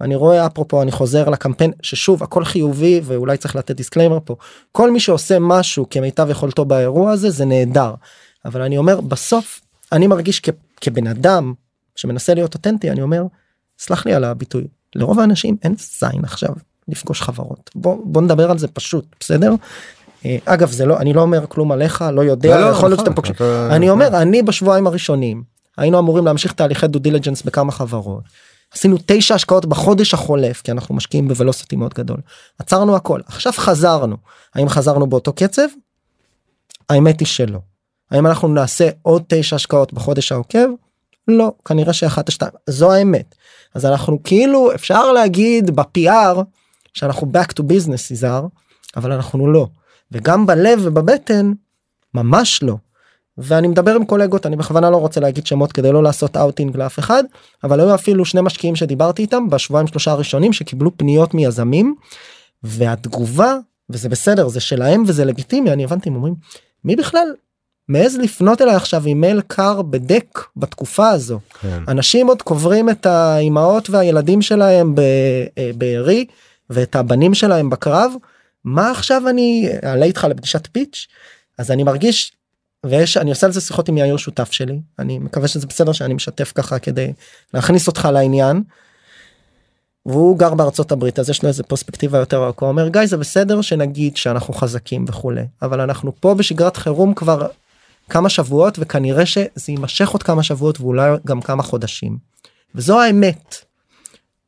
[0.00, 4.36] אני רואה אפרופו אני חוזר לקמפיין ששוב הכל חיובי ואולי צריך לתת disclaimer פה
[4.72, 7.94] כל מי שעושה משהו כמיטב יכולתו באירוע הזה זה נהדר
[8.44, 9.60] אבל אני אומר בסוף
[9.92, 10.48] אני מרגיש כ-
[10.80, 11.54] כבן אדם
[11.96, 13.22] שמנסה להיות אותנטי אני אומר
[13.78, 16.50] סלח לי על הביטוי לרוב האנשים אין זין עכשיו
[16.88, 19.54] לפגוש חברות בוא בוא נדבר על זה פשוט בסדר.
[20.24, 23.00] אה, אגב זה לא אני לא אומר כלום עליך לא יודע לא, לא יכול להיות
[23.00, 25.42] נכון, שאתם פוגשים אני אומר אני בשבועיים הראשונים
[25.76, 28.22] היינו אמורים להמשיך תהליכי דו דיליג'נס בכמה חברות.
[28.72, 32.16] עשינו תשע השקעות בחודש החולף כי אנחנו משקיעים בוולוסיטי מאוד גדול
[32.58, 34.16] עצרנו הכל עכשיו חזרנו
[34.54, 35.62] האם חזרנו באותו קצב?
[36.88, 37.58] האמת היא שלא.
[38.10, 40.68] האם אנחנו נעשה עוד תשע השקעות בחודש העוקב?
[41.28, 43.34] לא כנראה שאחת השתיים זו האמת.
[43.74, 46.38] אז אנחנו כאילו אפשר להגיד ב-PR
[46.94, 48.46] שאנחנו back to business יזהר
[48.96, 49.66] אבל אנחנו לא.
[50.12, 51.52] וגם בלב ובבטן
[52.14, 52.76] ממש לא.
[53.38, 56.98] ואני מדבר עם קולגות אני בכוונה לא רוצה להגיד שמות כדי לא לעשות אאוטינג לאף
[56.98, 57.24] אחד
[57.64, 61.94] אבל היו אפילו שני משקיעים שדיברתי איתם בשבועיים שלושה הראשונים שקיבלו פניות מיזמים
[62.62, 63.56] והתגובה
[63.90, 66.34] וזה בסדר זה שלהם וזה לגיטימי אני הבנתי הם אומרים
[66.84, 67.28] מי בכלל
[67.88, 71.40] מעז לפנות אליי עכשיו עם מייל קר בדק בתקופה הזו.
[71.60, 71.82] כן.
[71.88, 76.26] אנשים עוד קוברים את האימהות והילדים שלהם בבארי
[76.70, 78.12] ואת הבנים שלהם בקרב.
[78.64, 81.06] מה עכשיו אני אעלה איתך לפגישת פיץ'?
[81.58, 82.32] אז אני מרגיש
[82.86, 86.14] ויש אני עושה על זה שיחות עם יאיר שותף שלי אני מקווה שזה בסדר שאני
[86.14, 87.12] משתף ככה כדי
[87.54, 88.62] להכניס אותך לעניין.
[90.06, 93.60] והוא גר בארצות הברית אז יש לו איזה פרספקטיבה יותר רכה אומר גיא זה בסדר
[93.60, 97.46] שנגיד שאנחנו חזקים וכולי אבל אנחנו פה בשגרת חירום כבר
[98.08, 102.18] כמה שבועות וכנראה שזה יימשך עוד כמה שבועות ואולי גם כמה חודשים.
[102.74, 103.54] וזו האמת.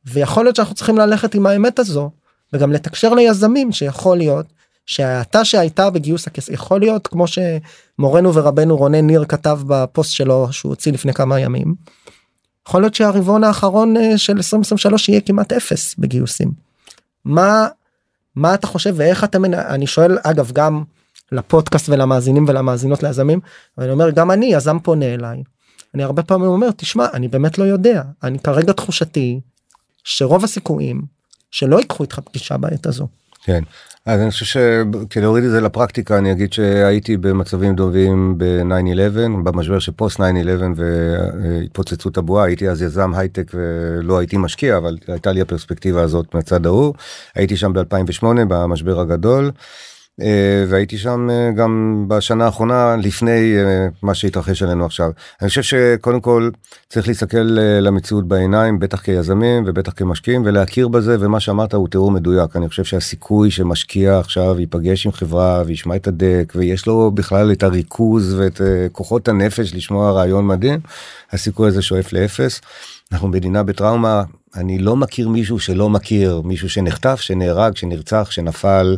[0.05, 2.11] ויכול להיות שאנחנו צריכים ללכת עם האמת הזו
[2.53, 4.45] וגם לתקשר ליזמים שיכול להיות
[4.85, 10.69] שההאטה שהייתה בגיוס הכסף יכול להיות כמו שמורנו ורבנו רונן ניר כתב בפוסט שלו שהוא
[10.69, 11.75] הוציא לפני כמה ימים.
[12.67, 16.51] יכול להיות שהרבעון האחרון אה, של 2023 יהיה כמעט אפס בגיוסים.
[17.25, 17.67] מה
[18.35, 20.83] מה אתה חושב ואיך אתם אני שואל אגב גם
[21.31, 23.39] לפודקאסט ולמאזינים ולמאזינות ליזמים
[23.77, 25.43] ואני אומר גם אני יזם פונה אליי.
[25.93, 29.39] אני הרבה פעמים אומר תשמע אני באמת לא יודע אני כרגע תחושתי
[30.03, 31.01] שרוב הסיכויים
[31.51, 33.07] שלא ייקחו איתך פגישה בעת הזו.
[33.43, 33.63] כן
[34.05, 39.79] אז אני חושב שכדי להוריד את זה לפרקטיקה אני אגיד שהייתי במצבים דומים ב-9-11 במשבר
[39.79, 40.23] שפוסט 9-11
[40.75, 46.65] והתפוצצות הבועה הייתי אז יזם הייטק ולא הייתי משקיע אבל הייתה לי הפרספקטיבה הזאת מהצד
[46.65, 46.93] ההוא
[47.35, 49.51] הייתי שם ב-2008 במשבר הגדול.
[50.21, 55.11] אה, והייתי שם אה, גם בשנה האחרונה לפני אה, מה שהתרחש עלינו עכשיו.
[55.41, 56.49] אני חושב שקודם כל
[56.89, 62.55] צריך להסתכל למציאות בעיניים בטח כיזמים ובטח כמשקיעים ולהכיר בזה ומה שאמרת הוא תיאור מדויק
[62.55, 67.63] אני חושב שהסיכוי שמשקיע עכשיו ייפגש עם חברה וישמע את הדק ויש לו בכלל את
[67.63, 68.61] הריכוז ואת
[68.91, 70.79] כוחות הנפש לשמוע רעיון מדהים
[71.31, 72.61] הסיכוי הזה שואף לאפס.
[73.11, 74.23] אנחנו מדינה בטראומה
[74.55, 78.97] אני לא מכיר מישהו שלא מכיר מישהו שנחטף שנהרג שנרצח שנפל.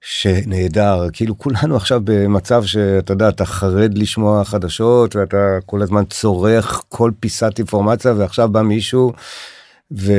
[0.00, 1.06] שנהדר.
[1.12, 7.10] כאילו כולנו עכשיו במצב שאתה יודע אתה חרד לשמוע חדשות ואתה כל הזמן צורך כל
[7.20, 9.12] פיסת אינפורמציה ועכשיו בא מישהו.
[9.98, 10.12] ו...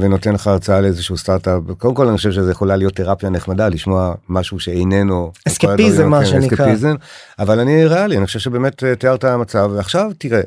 [0.00, 1.62] ונותן לך הרצאה לאיזשהו סטארט-אפ.
[1.78, 6.26] קודם כל אני חושב שזה יכולה להיות תרפיה נחמדה לשמוע משהו שאיננו אסקפיזם מה כן,
[6.26, 6.74] שנקרא.
[7.38, 9.70] אבל אני ריאלי אני חושב שבאמת אה, תיארת המצב.
[9.74, 10.40] ועכשיו תראה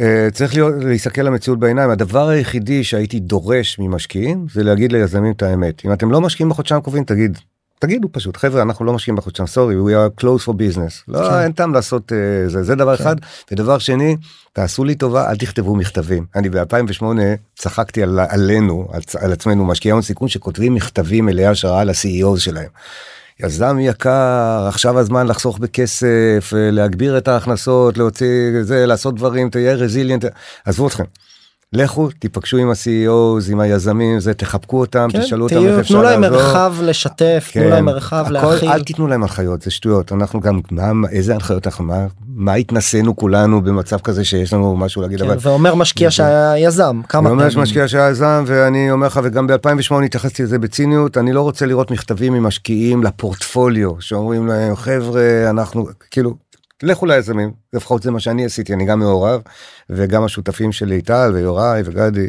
[0.00, 5.42] Uh, צריך להיות, להסתכל למציאות בעיניים הדבר היחידי שהייתי דורש ממשקיעים זה להגיד ליזמים את
[5.42, 7.38] האמת אם אתם לא משקיעים בחודשיים קרובים תגיד
[7.78, 11.34] תגידו פשוט חברה אנחנו לא משקיעים בחודשיים סורי we are close for business לא כן.
[11.34, 12.14] אין טעם לעשות uh,
[12.50, 13.02] זה זה דבר כן.
[13.02, 13.16] אחד
[13.52, 14.16] ודבר שני
[14.52, 17.04] תעשו לי טובה אל תכתבו מכתבים אני ב2008
[17.54, 22.68] צחקתי על, עלינו על, על עצמנו משקיעי הון סיכון שכותבים מכתבים מלאי השראה ל-CEO שלהם.
[23.40, 30.24] יזם יקר עכשיו הזמן לחסוך בכסף להגביר את ההכנסות להוציא זה לעשות דברים תהיה רזיליאנט
[30.64, 31.04] עזבו אתכם.
[31.72, 36.18] לכו תיפגשו עם ה-CEOs עם היזמים זה תחבקו אותם כן, תשאלו אותם איך אפשר לעזור.
[36.18, 38.68] תנו להם מרחב לשתף כן, תנו להם מרחב להכיל.
[38.68, 43.16] אל תיתנו להם הנחיות זה שטויות אנחנו גם מה איזה הנחיות אנחנו מה מה התנסינו
[43.16, 47.46] כולנו במצב כזה שיש לנו משהו להגיד כן, אבל ואומר משקיע שהיה יזם כמה פעמים.
[47.46, 51.66] אומר משקיע שהיה יזם ואני אומר לך וגם ב2008 התייחסתי לזה בציניות אני לא רוצה
[51.66, 56.34] לראות מכתבים ממשקיעים לפורטפוליו שאומרים להם חבר'ה אנחנו כאילו
[56.82, 59.40] לכו ליזמים לפחות זה מה שאני עשיתי אני גם מעורב
[59.90, 62.28] וגם השותפים שלי טל ויוראי וגדי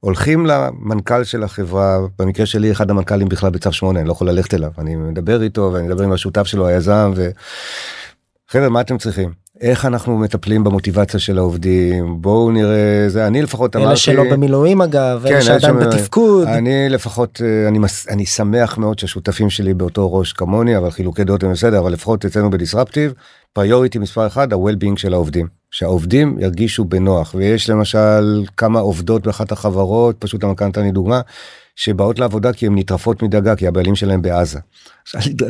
[0.00, 4.54] הולכים למנכ"ל של החברה במקרה שלי אחד המנכ"לים בכלל בצו 8 אני לא יכול ללכת
[4.54, 7.12] אליו אני מדבר איתו ואני מדבר עם השותף שלו היזם
[8.52, 9.32] וחבר'ה מה אתם צריכים?
[9.60, 12.22] איך אנחנו מטפלים במוטיבציה של העובדים?
[12.22, 16.48] בואו נראה זה אני לפחות אמרתי אלה שלא במילואים אגב כן, אלה שעדיין בתפקוד.
[16.48, 21.24] אני לפחות אה, אני מס, אני שמח מאוד שהשותפים שלי באותו ראש כמוני אבל חילוקי
[21.24, 23.12] דעות הם בסדר אבל לפחות אצלנו בדיסרפטיב
[23.52, 25.46] פריוריטי מספר אחד ה-well-being של העובדים.
[25.70, 31.20] שהעובדים ירגישו בנוח ויש למשל כמה עובדות באחת החברות פשוט המנכ"ל נתן לי דוגמה
[31.76, 34.58] שבאות לעבודה כי הן נטרפות מדאגה כי הבעלים שלהם בעזה.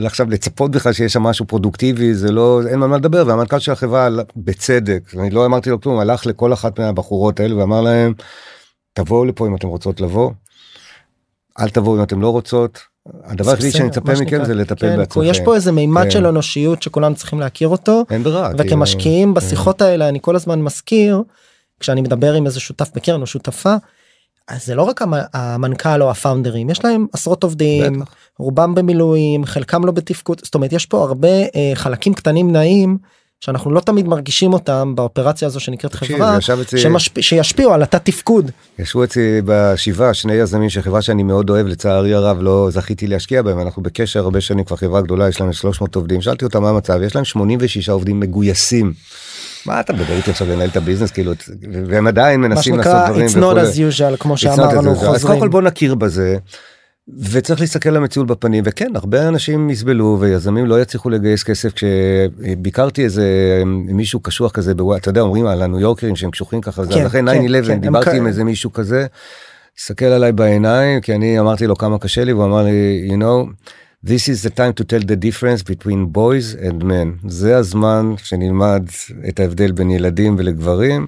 [0.04, 4.08] עכשיו לצפות בכלל שיש שם משהו פרודוקטיבי זה לא אין מה לדבר והמנכ"ל של החברה
[4.36, 8.12] בצדק אני לא אמרתי לו כלום הלך לכל אחת מהבחורות האלה ואמר להם
[8.92, 10.30] תבואו לפה אם אתם רוצות לבוא.
[11.60, 12.78] אל תבואו אם אתם לא רוצות
[13.24, 15.26] הדבר היחידי שאני מצפה מכם זה לטפל כן, בעצמכם.
[15.26, 16.10] יש פה איזה מימד כן.
[16.10, 18.04] של אנושיות שכולם צריכים להכיר אותו.
[18.10, 18.50] אין ברירה.
[18.58, 21.22] וכמשקיעים כאילו, בשיחות האלה אני כל הזמן מזכיר
[21.80, 23.74] כשאני מדבר עם איזה שותף בקרן או שותפה
[24.48, 25.00] אז זה לא רק
[25.34, 28.14] המנכ"ל או הפאונדרים יש להם עשרות עובדים בטח.
[28.38, 32.98] רובם במילואים חלקם לא בתפקוד זאת אומרת יש פה הרבה אה, חלקים קטנים נעים
[33.44, 36.38] שאנחנו לא תמיד מרגישים אותם באופרציה הזו שנקראת חברה
[36.76, 37.20] שמשפ...
[37.20, 38.50] שישפיעו על התת תפקוד.
[38.78, 43.42] ישבו אצלי בשבעה שני יזמים של חברה שאני מאוד אוהב לצערי הרב לא זכיתי להשקיע
[43.42, 46.68] בהם אנחנו בקשר הרבה שנים כבר חברה גדולה יש לנו 300 עובדים שאלתי אותם מה
[46.68, 48.92] המצב יש להם 86 עובדים מגויסים.
[49.66, 51.32] מה אתה מדבר איתי עכשיו לנהל את הביזנס כאילו
[51.86, 53.22] והם עדיין מנסים לעשות דברים.
[53.24, 55.14] מה שנקרא it's not as usual כמו שאמרנו חוזרים.
[55.14, 56.36] אז קודם כל בוא נכיר בזה.
[57.18, 63.26] וצריך להסתכל למציאות בפנים וכן הרבה אנשים יסבלו ויזמים לא יצליחו לגייס כסף כשביקרתי איזה
[63.66, 67.20] מישהו קשוח כזה בוואי אתה יודע אומרים על הניו יורקרים שהם קשוחים ככה כן, אחרי
[67.20, 69.06] 9-11 כן, כן, דיברתי עם איזה מישהו כזה.
[69.78, 73.52] הסתכל עליי בעיניים כי אני אמרתי לו כמה קשה לי והוא אמר לי you know
[74.04, 78.82] this is the time to tell the difference between boys and men זה הזמן שנלמד
[79.28, 81.06] את ההבדל בין ילדים ולגברים.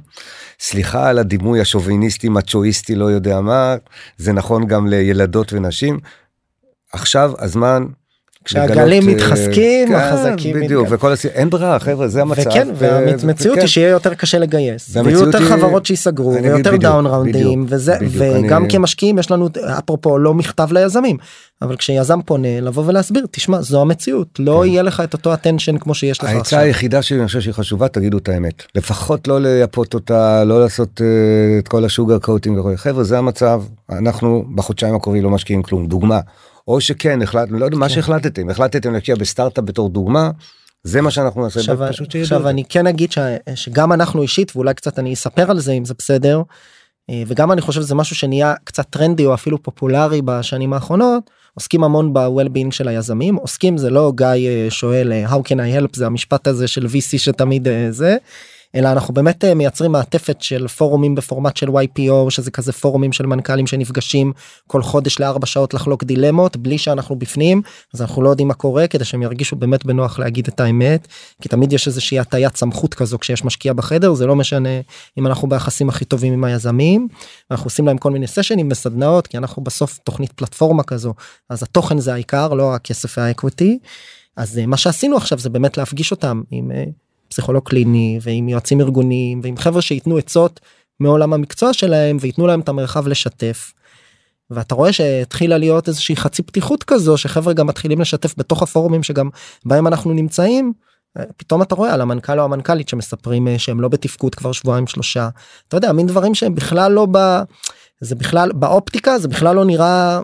[0.61, 3.77] סליחה על הדימוי השוביניסטי מצ'ואיסטי לא יודע מה
[4.17, 5.99] זה נכון גם לילדות ונשים.
[6.93, 7.87] עכשיו הזמן
[8.45, 11.27] כשהגלים לגלות, מתחזקים כן, החזקים בדיוק וכל הס...
[11.27, 15.49] אין ברירה חבר'ה זה המצב וכן והמציאות היא שיהיה יותר קשה לגייס ויהיו יותר היא...
[15.49, 18.15] חברות שיסגרו ויותר דאון ראונדים וזה בדיוק,
[18.45, 18.71] וגם אני...
[18.71, 21.17] כמשקיעים יש לנו אפרופו לא מכתב ליזמים
[21.63, 24.69] אבל כשיזם פונה לבוא ולהסביר תשמע זו המציאות לא כן.
[24.69, 26.39] יהיה לך את אותו attention כמו שיש לך עכשיו.
[26.39, 31.01] העצה היחידה שאני חושב שהיא חשובה תגידו את האמת לפחות לא לייפות אותה לא לעשות
[31.01, 31.05] uh,
[31.59, 36.21] את כל השוגר קוטינג חבר'ה זה המצב אנחנו בחודשיים הקרובים לא משקיעים כלום דוגמה.
[36.69, 37.95] או שכן החלטנו לא יודע מה כן.
[37.95, 40.31] שהחלטתם החלטתם להשקיע בסטארט-אפ בתור דוגמה.
[40.85, 43.19] זה מה שאנחנו נעשה עכשיו, פשוט עכשיו אני כן אגיד ש,
[43.55, 46.43] שגם אנחנו אישית ואולי קצת אני אספר על זה אם זה בסדר.
[47.11, 51.85] אה, וגם אני חושב שזה משהו שנהיה קצת טרנדי או אפילו פופולרי בשנים האחרונות עוסקים
[51.85, 55.97] המון ב-well-being של היזמים עוסקים זה לא גיא אה, שואל אה, how can I help
[55.97, 58.17] זה המשפט הזה של vc שתמיד זה
[58.75, 63.27] אלא אנחנו באמת אה, מייצרים מעטפת של פורומים בפורמט של ypo שזה כזה פורומים של
[63.27, 64.33] מנכ"לים שנפגשים
[64.67, 67.63] כל חודש לארבע שעות לחלוק דילמות בלי שאנחנו בפנים
[67.95, 71.09] אז אנחנו לא יודעים מה קורה כדי שהם ירגישו באמת בנוח להגיד את האמת
[71.43, 74.81] כי תמיד יש איזושהי הטיית סמכות כזו כשיש משקיע בחדר זה לא משנה
[75.19, 77.09] אם אנחנו ביחסים הכי טובים עם היזמים
[77.51, 81.15] אנחנו עושים להם כל מיני סשנים וסדנאות כי אנחנו בסוף תוכנית פלטפורמה כזו
[81.51, 83.79] אז התוכן זה העיקר לא הכסף והאקוויטי.
[84.37, 86.85] אז אה, מה שעשינו עכשיו זה באמת להפגיש אותם עם אה,
[87.29, 90.61] פסיכולוג קליני ועם יועצים ארגוניים ועם חבר'ה שייתנו עצות
[91.01, 93.73] מעולם המקצוע שלהם וייתנו להם את המרחב לשתף.
[94.51, 99.29] ואתה רואה שהתחילה להיות איזושהי חצי פתיחות כזו שחבר'ה גם מתחילים לשתף בתוך הפורומים שגם
[99.65, 100.73] בהם אנחנו נמצאים.
[101.37, 105.29] פתאום אתה רואה על המנכ"ל או המנכ"לית שמספרים אה, שהם לא בתפקוד כבר שבועיים שלושה
[105.69, 107.19] אתה יודע מין דברים שהם בכלל לא ב...
[108.01, 110.21] זה בכלל באופטיקה זה בכלל לא נראה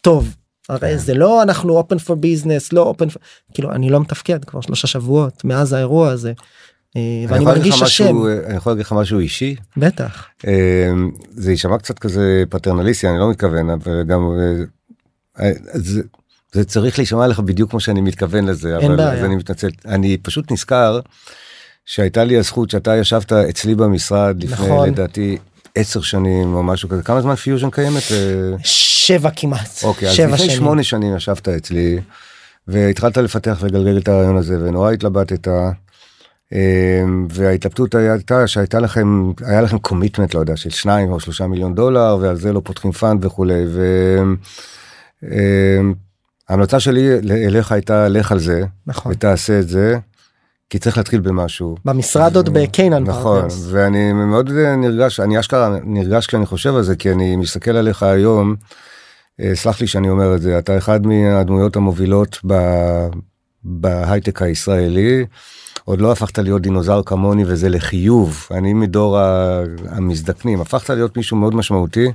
[0.00, 0.36] טוב
[0.68, 0.96] הרי כן.
[0.96, 3.18] זה לא אנחנו open for business לא open for...
[3.54, 6.32] כאילו אני לא מתפקד כבר שלושה שבועות מאז האירוע הזה.
[6.96, 8.26] אה, ואני מרגיש אשם.
[8.46, 9.56] אני יכול להגיד לך משהו אישי?
[9.76, 10.26] בטח.
[10.46, 10.92] אה,
[11.30, 14.20] זה יישמע קצת כזה פטרנליסטי אני לא מתכוון אבל גם
[15.40, 16.02] אה, זה,
[16.52, 20.52] זה צריך להישמע לך בדיוק כמו שאני מתכוון לזה אבל אז אני מתנצל אני פשוט
[20.52, 21.00] נזכר
[21.84, 24.88] שהייתה לי הזכות שאתה ישבת אצלי במשרד לפני נכון.
[24.88, 25.38] לדעתי
[25.78, 28.02] עשר שנים או משהו כזה כמה זמן פיוז'ן קיימת.
[28.64, 29.80] שבע כמעט.
[29.82, 32.00] אוקיי, אז לפני שמונה שנים ישבת אצלי
[32.68, 35.48] והתחלת לפתח ולגלגל את הרעיון הזה ונורא התלבטת.
[36.52, 41.74] אמ, וההתלבטות הייתה שהייתה לכם היה לכם commitment לא יודע של שניים או שלושה מיליון
[41.74, 43.64] דולר ועל זה לא פותחים fund וכולי
[46.48, 49.98] וההמלצה אמ, שלי אליך הייתה לך על זה נכון ותעשה את זה
[50.70, 51.76] כי צריך להתחיל במשהו.
[51.84, 57.12] במשרד עוד בקיינן נכון ואני מאוד נרגש אני אשכרה נרגש כשאני חושב על זה כי
[57.12, 58.54] אני מסתכל עליך היום.
[59.40, 62.40] אה, סלח לי שאני אומר את זה אתה אחד מהדמויות המובילות
[63.64, 65.24] בהייטק הישראלי.
[65.84, 69.18] עוד לא הפכת להיות דינוזאור כמוני וזה לחיוב אני מדור
[69.88, 72.06] המזדקנים הפכת להיות מישהו מאוד משמעותי.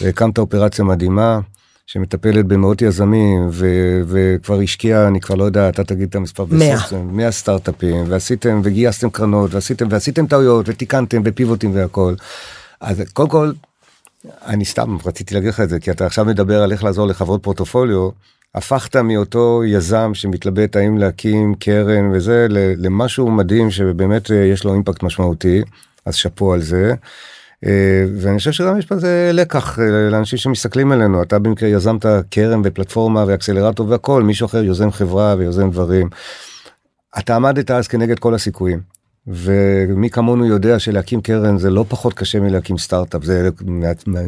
[0.00, 1.40] הקמת אופרציה מדהימה
[1.86, 6.76] שמטפלת במאות יזמים ו- וכבר השקיעה אני כבר לא יודע אתה תגיד את המספר 100
[7.04, 12.14] 100 סטארט-אפים ועשיתם וגייסתם קרנות ועשיתם ועשיתם טעויות ותיקנתם ופיבוטים והכל.
[12.80, 13.52] אז קודם כל
[14.46, 17.42] אני סתם רציתי להגיד לך את זה כי אתה עכשיו מדבר על איך לעזור לחברות
[17.42, 18.08] פורטופוליו
[18.54, 25.02] הפכת מאותו יזם שמתלבט האם להקים קרן וזה למשהו מדהים שבאמת אה, יש לו אימפקט
[25.02, 25.62] משמעותי
[26.06, 26.94] אז שאפו על זה.
[27.66, 32.60] אה, ואני חושב שגם יש בזה לקח אה, לאנשים שמסתכלים עלינו אתה במקרה יזמת קרן
[32.64, 36.08] ופלטפורמה ואקסלרטור והכל מישהו אחר יוזם חברה ויוזם דברים.
[37.18, 38.94] אתה עמדת אז כנגד כל הסיכויים.
[39.26, 43.48] ומי כמונו יודע שלהקים קרן זה לא פחות קשה מלהקים סטארט-אפ זה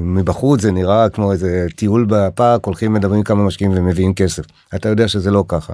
[0.01, 4.43] מבחוץ זה נראה כמו איזה טיול בפארק הולכים מדברים כמה משקיעים ומביאים כסף
[4.75, 5.73] אתה יודע שזה לא ככה.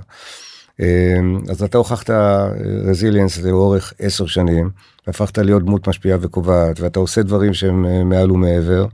[0.83, 1.21] אה,
[1.51, 2.11] אז אתה הוכחת
[2.85, 4.71] רזיליאנס לאורך עשר שנים
[5.07, 8.87] והפכת להיות דמות משפיעה וקובעת ואתה עושה דברים שהם אה, מעל ומעבר.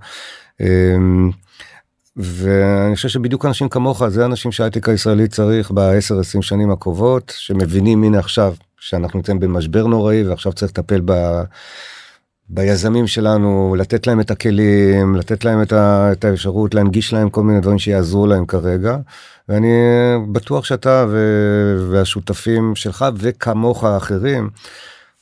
[0.60, 0.96] אה,
[2.16, 8.18] ואני חושב שבדיוק אנשים כמוך זה אנשים שההייטק הישראלי צריך ב-10-20 שנים הקרובות שמבינים הנה
[8.18, 11.42] עכשיו שאנחנו נמצאים במשבר נוראי ועכשיו צריך לטפל ב...
[12.50, 17.42] ביזמים שלנו לתת להם את הכלים לתת להם את, ה, את האפשרות להנגיש להם כל
[17.42, 18.96] מיני דברים שיעזרו להם כרגע.
[19.48, 19.68] ואני
[20.32, 21.18] בטוח שאתה ו,
[21.90, 24.50] והשותפים שלך וכמוך האחרים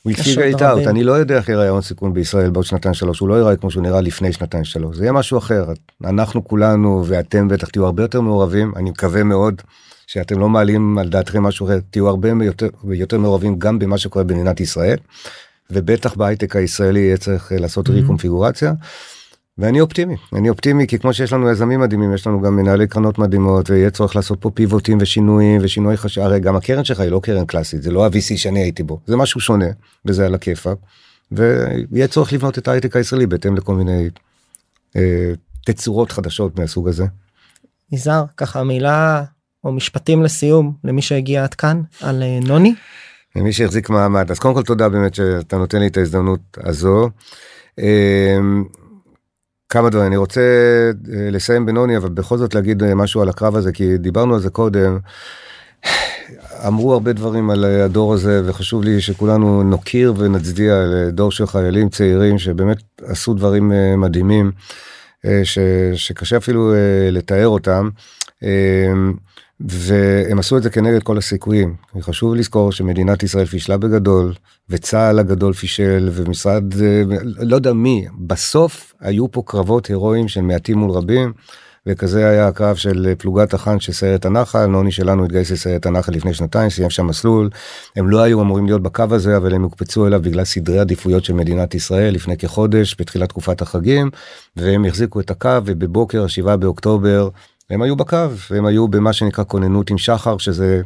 [0.03, 3.29] הוא הציג איתה, אני לא יודע איך יראה הון סיכון בישראל בעוד שנתיים שלוש, הוא
[3.29, 5.65] לא יראה כמו שהוא נראה לפני שנתיים שלוש, זה יהיה משהו אחר.
[6.05, 9.61] אנחנו כולנו ואתם בטח תהיו הרבה יותר מעורבים, אני מקווה מאוד
[10.07, 14.25] שאתם לא מעלים על דעתכם משהו אחר, תהיו הרבה יותר, יותר מעורבים גם במה שקורה
[14.25, 14.97] במדינת ישראל,
[15.71, 17.91] ובטח בהייטק הישראלי יהיה צריך לעשות mm-hmm.
[17.91, 18.73] ריקונפיגורציה.
[19.57, 23.19] ואני אופטימי אני אופטימי כי כמו שיש לנו יזמים מדהימים יש לנו גם מנהלי קרנות
[23.19, 27.19] מדהימות ויהיה צורך לעשות פה פיבוטים ושינויים ושינוי חשב הרי גם הקרן שלך היא לא
[27.23, 29.65] קרן קלאסית זה לא ה-VC שאני הייתי בו זה משהו שונה
[30.05, 30.77] וזה על הכיפאק.
[31.31, 34.09] ויהיה צורך לבנות את ההייטק הישראלי בהתאם לכל מיני
[34.95, 35.31] אה,
[35.65, 37.05] תצורות חדשות מהסוג הזה.
[37.91, 39.23] יזהר ככה מילה
[39.63, 42.75] או משפטים לסיום למי שהגיע עד כאן על אה, נוני.
[43.37, 47.09] למי שהחזיק מעמד אז קודם כל תודה באמת שאתה נותן לי את ההזדמנות הזו.
[47.79, 48.37] אה,
[49.69, 50.41] כמה דברים אני רוצה
[51.13, 54.39] אה, לסיים בנוני אבל בכל זאת להגיד אה, משהו על הקרב הזה כי דיברנו על
[54.39, 54.99] זה קודם.
[56.67, 62.39] אמרו הרבה דברים על הדור הזה וחשוב לי שכולנו נוקיר ונצדיע לדור של חיילים צעירים
[62.39, 64.51] שבאמת עשו דברים אה, מדהימים
[65.43, 65.59] ש,
[65.93, 66.73] שקשה אפילו
[67.11, 67.89] לתאר אותם.
[69.59, 71.75] והם עשו את זה כנגד כל הסיכויים.
[72.01, 74.33] חשוב לזכור שמדינת ישראל פישלה בגדול,
[74.69, 76.63] וצה"ל הגדול פישל, ומשרד,
[77.37, 81.33] לא יודע מי, בסוף היו פה קרבות הירואיים של מעטים מול רבים,
[81.89, 86.33] וכזה היה הקרב של פלוגת החאן של סיירת הנחל, נוני שלנו התגייס לסיירת הנחל לפני
[86.33, 87.49] שנתיים, סיים שם מסלול.
[87.95, 91.33] הם לא היו אמורים להיות בקו הזה, אבל הם הוקפצו אליו בגלל סדרי עדיפויות של
[91.33, 94.09] מדינת ישראל לפני כחודש, בתחילת תקופת החגים,
[94.55, 97.29] והם החזיקו את הקו, ובבוקר, 7 באוקטובר,
[97.69, 98.17] הם היו בקו
[98.49, 100.81] הם היו במה שנקרא כוננות עם שחר שזה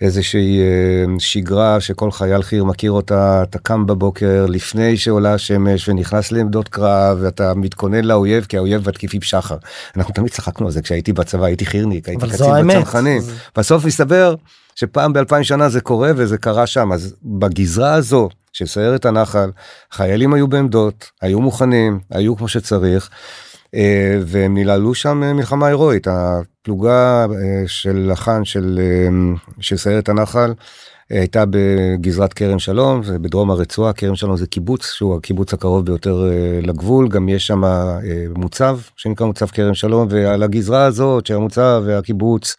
[0.00, 6.32] איזושהי אה, שגרה שכל חייל חי"ר מכיר אותה אתה קם בבוקר לפני שעולה השמש ונכנס
[6.32, 9.56] לעמדות קרב ואתה מתכונן לאויב כי האויב מתקיף עם שחר.
[9.96, 13.22] אנחנו תמיד צחקנו על זה כשהייתי בצבא הייתי חי"רניק הייתי קצין בצנחנים
[13.56, 14.34] בסוף מסתבר
[14.74, 19.50] שפעם באלפיים שנה זה קורה וזה קרה שם אז בגזרה הזו של סיירת הנחל
[19.92, 23.10] חיילים היו בעמדות היו מוכנים היו כמו שצריך.
[23.74, 26.06] אה, והם נלעלו שם אה, מלחמה הירואית.
[26.10, 28.80] הפלוגה אה, של לחן של,
[29.60, 30.54] של סיירת הנחל
[31.10, 33.92] הייתה בגזרת כרם שלום זה בדרום הרצועה.
[33.92, 36.30] כרם שלום זה קיבוץ שהוא הקיבוץ הקרוב ביותר
[36.62, 37.08] לגבול.
[37.08, 37.62] גם יש שם
[38.36, 42.56] מוצב שנקרא מוצב כרם שלום ועל הגזרה הזאת של המוצב והקיבוץ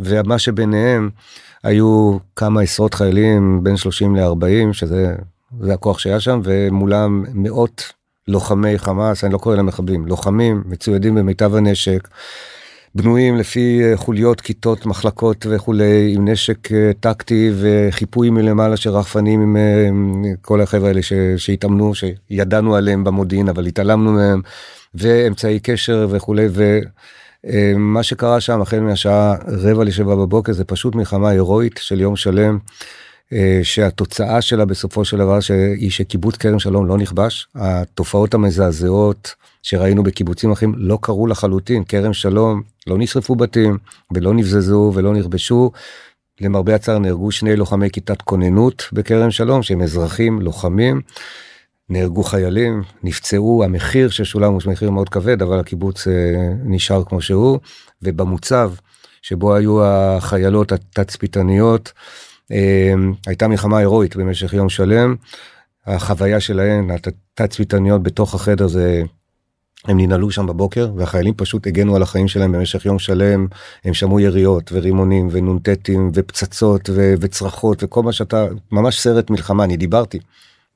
[0.00, 1.10] ומה שביניהם
[1.62, 5.14] היו כמה עשרות חיילים בין 30 ל-40 שזה
[5.60, 7.92] זה הכוח שהיה שם ומולם מאות
[8.30, 12.08] לוחמי חמאס, אני לא קורא להם מחבלים, לוחמים מצוידים במיטב הנשק,
[12.94, 19.56] בנויים לפי אה, חוליות, כיתות, מחלקות וכולי, עם נשק אה, טקטי וחיפוי מלמעלה של רחפנים
[19.56, 21.00] אה, עם כל החבר'ה האלה
[21.36, 24.40] שהתאמנו, שידענו עליהם במודיעין, אבל התעלמנו מהם,
[24.94, 26.46] ואמצעי קשר וכולי,
[27.44, 32.58] ומה שקרה שם החל מהשעה רבע לשבע בבוקר זה פשוט מלחמה הירואית של יום שלם.
[33.32, 35.38] אה, שהתוצאה שלה בסופו של דבר
[35.76, 37.48] היא שקיבוץ כרם שלום לא נכבש.
[37.54, 41.84] התופעות המזעזעות שראינו בקיבוצים אחרים לא קרו לחלוטין.
[41.84, 43.78] כרם שלום לא נשרפו בתים
[44.14, 45.70] ולא נבזזו ולא נכבשו.
[46.40, 51.00] למרבה הצער נהרגו שני לוחמי כיתת כוננות בכרם שלום שהם אזרחים לוחמים.
[51.88, 56.12] נהרגו חיילים, נפצעו, המחיר ששולם הוא מחיר מאוד כבד, אבל הקיבוץ אה,
[56.64, 57.58] נשאר כמו שהוא,
[58.02, 58.72] ובמוצב
[59.22, 61.92] שבו היו החיילות התצפיתניות,
[63.26, 65.16] הייתה מלחמה הירואית במשך יום שלם.
[65.86, 69.02] החוויה שלהן, התצפיתניות בתוך החדר זה
[69.84, 73.46] הם ננעלו שם בבוקר והחיילים פשוט הגנו על החיים שלהם במשך יום שלם
[73.84, 79.76] הם שמעו יריות ורימונים ונ"טים ופצצות ו- וצרחות וכל מה שאתה ממש סרט מלחמה אני
[79.76, 80.18] דיברתי.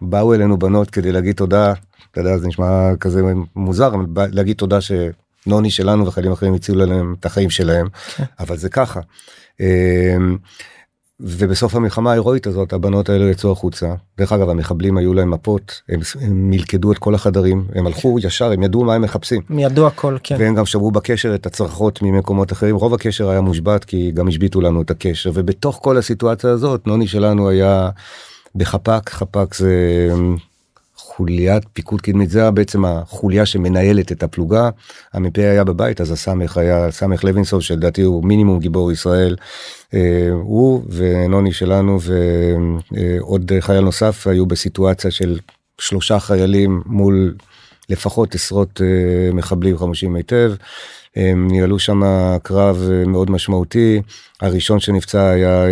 [0.00, 1.72] באו אלינו בנות כדי להגיד תודה
[2.12, 3.22] אתה יודע זה נשמע כזה
[3.56, 8.24] מוזר להגיד תודה שנוני שלנו וחיילים אחרים הצילו להם את החיים שלהם כן.
[8.40, 9.00] אבל זה ככה.
[11.20, 13.94] ובסוף המלחמה ההירואית הזאת הבנות האלה יצאו החוצה.
[14.18, 18.52] דרך אגב המחבלים היו להם מפות הם, הם מלכדו את כל החדרים הם הלכו ישר
[18.52, 19.42] הם ידעו מה הם מחפשים.
[19.50, 20.36] הם ידעו הכל כן.
[20.38, 24.60] והם גם שברו בקשר את הצרחות ממקומות אחרים רוב הקשר היה מושבת כי גם השביתו
[24.60, 27.90] לנו את הקשר ובתוך כל הסיטואציה הזאת נוני שלנו היה
[28.54, 30.08] בחפ"ק חפ"ק זה
[31.16, 34.70] חוליית פיקוד קדמית זה בעצם החוליה שמנהלת את הפלוגה.
[35.12, 39.36] המ"פ היה בבית אז הסמך היה סמך לוינסון שלדעתי הוא מינימום גיבור ישראל
[39.94, 45.38] אה, הוא ונוני שלנו ועוד חייל נוסף היו בסיטואציה של
[45.80, 47.34] שלושה חיילים מול
[47.88, 50.52] לפחות עשרות אה, מחבלים חמושים היטב.
[51.16, 52.02] הם ניהלו שם
[52.42, 54.02] קרב אה, מאוד משמעותי.
[54.40, 55.64] הראשון שנפצע היה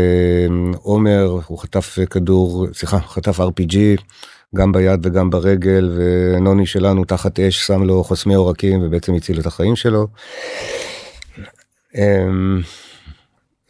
[0.82, 3.76] עומר הוא חטף כדור סליחה חטף rpg
[4.56, 9.46] גם ביד וגם ברגל ונוני שלנו תחת אש שם לו חוסמי עורקים ובעצם הציל את
[9.46, 10.06] החיים שלו.
[11.94, 12.60] אמ,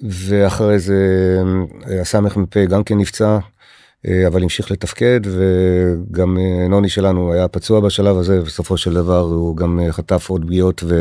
[0.03, 0.97] ואחרי זה
[2.01, 3.39] הסמ"פ גם כן נפצע
[4.27, 9.81] אבל המשיך לתפקד וגם נוני שלנו היה פצוע בשלב הזה בסופו של דבר הוא גם
[9.91, 10.97] חטף עוד פגיעות ו...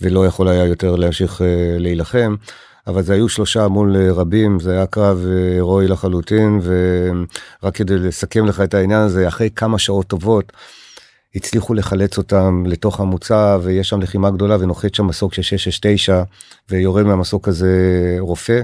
[0.00, 1.42] ולא יכול היה יותר להמשיך
[1.78, 2.34] להילחם.
[2.88, 8.60] אבל זה היו שלושה מול רבים, זה היה קרב הירואי לחלוטין, ורק כדי לסכם לך
[8.60, 10.52] את העניין הזה, אחרי כמה שעות טובות,
[11.34, 16.22] הצליחו לחלץ אותם לתוך המוצב ויש שם לחימה גדולה ונוחת שם מסוק של 669
[16.68, 18.62] ויורד מהמסוק הזה רופא.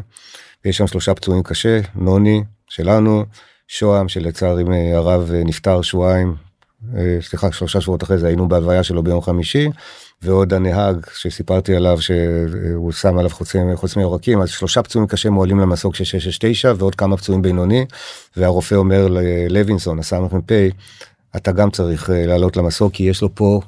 [0.64, 3.24] ויש שם שלושה פצועים קשה, נוני שלנו,
[3.68, 4.64] שוהם שלצערי
[4.94, 6.34] הרב נפטר שבועיים,
[6.96, 9.68] אה, סליחה שלושה שבועות אחרי זה היינו בהלוויה שלו ביום חמישי
[10.22, 15.60] ועוד הנהג שסיפרתי עליו שהוא שם עליו חוצים חוץ מעורקים אז שלושה פצועים קשה מועלים
[15.60, 17.86] למסוק של 669 ועוד כמה פצועים בינוני
[18.36, 20.52] והרופא אומר ללוינסון הסמ"פ
[21.36, 23.60] אתה גם צריך אה, לעלות למסוק כי יש לו פה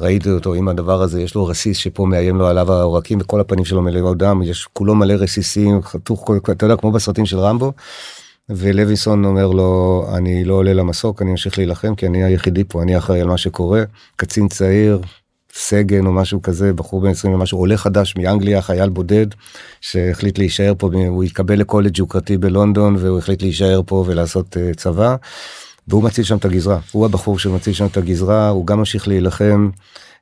[0.00, 3.64] ראיתי אותו עם הדבר הזה יש לו רסיס שפה מאיים לו עליו העורקים וכל הפנים
[3.64, 7.72] שלו מלא דם יש כולו מלא רסיסים חתוך אתה יודע כמו בסרטים של רמבו.
[8.48, 12.98] ולוינסון אומר לו אני לא עולה למסוק אני אמשיך להילחם כי אני היחידי פה אני
[12.98, 13.82] אחראי על מה שקורה
[14.16, 15.00] קצין צעיר
[15.56, 19.26] סגן או משהו כזה בחור בן 20 ומשהו עולה חדש מאנגליה חייל בודד
[19.80, 25.16] שהחליט להישאר פה הוא התקבל לקולג' יוקרתי בלונדון והוא החליט להישאר פה ולעשות uh, צבא.
[25.88, 29.70] והוא מציל שם את הגזרה הוא הבחור שמציל שם את הגזרה הוא גם ממשיך להילחם.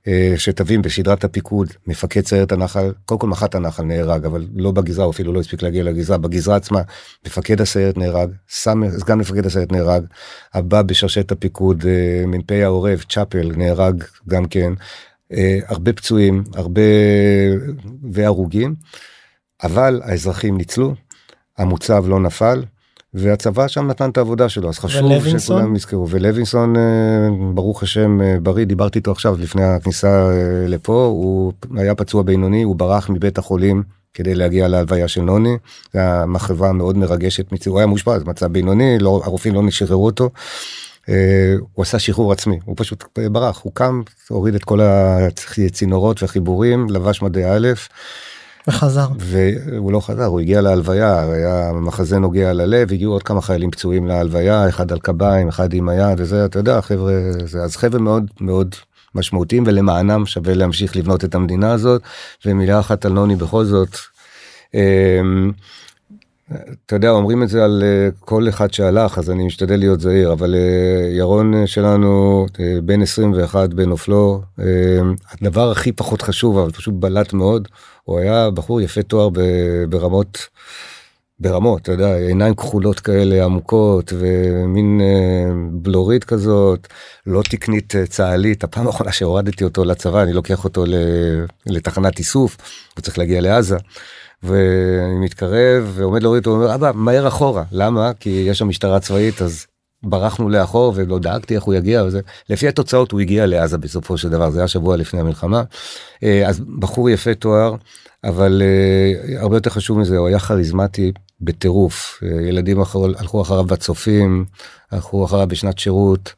[0.09, 5.05] אה, שתבין בשדרת הפיקוד מפקד סיירת הנחל קודם כל מח"ט הנחל נהרג אבל לא בגזרה
[5.05, 6.83] הוא אפילו לא הספיק להגיע לגזרה בגזרה עצמה
[7.27, 10.05] מפקד הסיירת נהרג סגן מפקד הסיירת נהרג
[10.55, 14.73] הבא בשרשרת הפיקוד אה, מ"פ העורב צ'אפל נהרג גם כן
[15.67, 16.83] הרבה פצועים הרבה
[18.13, 18.75] והרוגים
[19.63, 20.95] אבל האזרחים ניצלו
[21.59, 22.65] המוצב לא נפל
[23.15, 26.83] והצבא שם נתן את העבודה שלו אז חשוב שכולם יזכרו ולוינסון אה,
[27.55, 32.63] ברוך השם אה, בריא דיברתי איתו עכשיו לפני הכניסה אה, לפה הוא היה פצוע בינוני
[32.63, 33.83] הוא ברח מבית החולים
[34.15, 35.57] כדי להגיע להלוויה של נוני.
[35.93, 40.31] זו הייתה מחווה מאוד מרגשת הוא היה מאושפז מצב בינוני לא הרופאים לא נשחררו אותו.
[41.73, 44.81] הוא עשה שחרור עצמי הוא פשוט ברח הוא קם הוריד את כל
[45.67, 47.69] הצינורות והחיבורים לבש מדי א'.
[48.69, 49.07] וחזר.
[49.19, 54.07] והוא לא חזר, הוא הגיע להלוויה, היה מחזה נוגע ללב, הגיעו עוד כמה חיילים פצועים
[54.07, 58.31] להלוויה, אחד על קביים, אחד עם היד וזה, אתה יודע, חבר'ה, זה, אז חבר'ה מאוד
[58.41, 58.75] מאוד
[59.15, 62.03] משמעותיים ולמענם שווה להמשיך לבנות את המדינה הזאת,
[62.47, 63.97] ומילה אחת על נוני בכל זאת.
[66.87, 70.33] אתה יודע אומרים את זה על אה, כל אחד שהלך אז אני משתדל להיות זהיר
[70.33, 72.47] אבל אה, ירון אה, שלנו
[72.85, 74.43] בן 21 בנופלו
[75.33, 77.69] הדבר הכי פחות חשוב אבל פשוט בלט מאוד
[78.05, 79.29] הוא היה בחור יפה תואר
[79.89, 80.39] ברמות
[81.43, 85.01] ברמות אתה יודע עיניים כחולות כאלה עמוקות ומין
[85.73, 86.89] בלורית כזאת
[87.27, 88.65] לא תקנית צה"לית.
[88.65, 90.85] הפעם האחרונה שהורדתי אותו לצבא אני לוקח אותו
[91.67, 92.57] לתחנת איסוף
[92.97, 93.77] הוא צריך להגיע לעזה.
[94.43, 97.65] ואני מתקרב ועומד להוריד אותו ואומר אבא מהר אחורה.
[97.73, 98.13] למה?
[98.21, 99.67] כי יש שם משטרה צבאית אז
[100.03, 102.21] ברחנו לאחור ולא דאגתי איך הוא יגיע וזה
[102.51, 105.63] לפי התוצאות הוא הגיע לעזה בסופו של דבר זה היה שבוע לפני המלחמה.
[106.23, 107.75] אה, אז בחור יפה תואר
[108.25, 111.13] אבל uh, הרבה יותר חשוב מזה הוא היה כריזמטי
[111.43, 112.79] בטירוף ילדים
[113.19, 114.45] הלכו אחריו בצופים
[114.91, 116.35] הלכו אחריו בשנת שירות.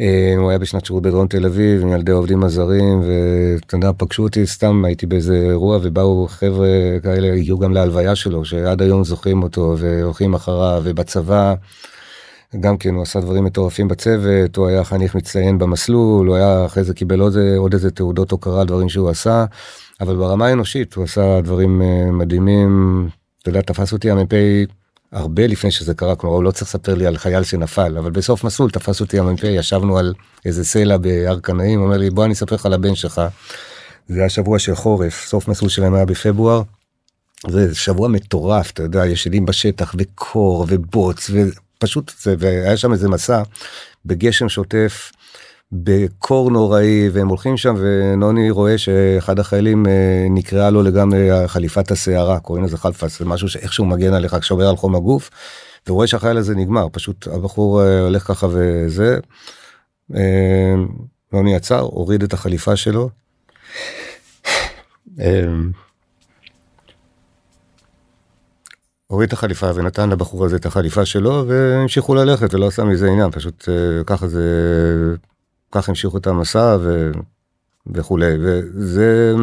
[0.00, 4.22] אה, הוא היה בשנת שירות בדרום תל אביב עם ילדי העובדים הזרים ואתה יודע פגשו
[4.22, 6.68] אותי סתם הייתי באיזה אירוע ובאו חבר'ה
[7.02, 11.54] כאלה הגיעו גם להלוויה שלו שעד היום זוכרים אותו והולכים אחריו ובצבא.
[12.60, 16.84] גם כן הוא עשה דברים מטורפים בצוות הוא היה חניך מצטיין במסלול הוא היה אחרי
[16.84, 19.44] זה קיבל עוד, עוד איזה תעודות הוקרה דברים שהוא עשה
[20.00, 23.23] אבל ברמה האנושית הוא עשה דברים אה, מדהימים.
[23.44, 24.32] אתה יודע תפס אותי המ"פ
[25.12, 28.44] הרבה לפני שזה קרה כלומר הוא לא צריך לספר לי על חייל שנפל אבל בסוף
[28.44, 30.14] מסלול תפס אותי המ"פ ישבנו על
[30.44, 33.22] איזה סלע בהר קנאים אומר לי בוא אני אספר לך על הבן שלך.
[34.08, 36.62] זה היה שבוע של חורף סוף מסלול שלהם היה בפברואר.
[37.48, 43.42] זה שבוע מטורף אתה יודע ישנים בשטח וקור ובוץ ופשוט והיה שם איזה מסע
[44.06, 45.12] בגשם שוטף.
[45.82, 52.40] בקור נוראי והם הולכים שם ונוני רואה שאחד החיילים אה, נקראה לו לגמרי חליפת השערה
[52.40, 55.30] קוראים לזה חלפס זה משהו שאיכשהו מגן עליך כשעובר על חום הגוף.
[55.88, 59.18] ורואה שהחייל הזה נגמר פשוט הבחור אה, הולך ככה וזה.
[60.14, 60.74] אה,
[61.32, 63.10] נוני עצר הוריד את החליפה שלו.
[69.06, 73.30] הוריד את החליפה ונתן לבחור הזה את החליפה שלו והמשיכו ללכת ולא עשה מזה עניין
[73.30, 73.68] פשוט
[74.06, 74.40] ככה זה
[75.74, 77.10] כך המשיכו את המסע ו...
[77.94, 79.34] וכולי וזה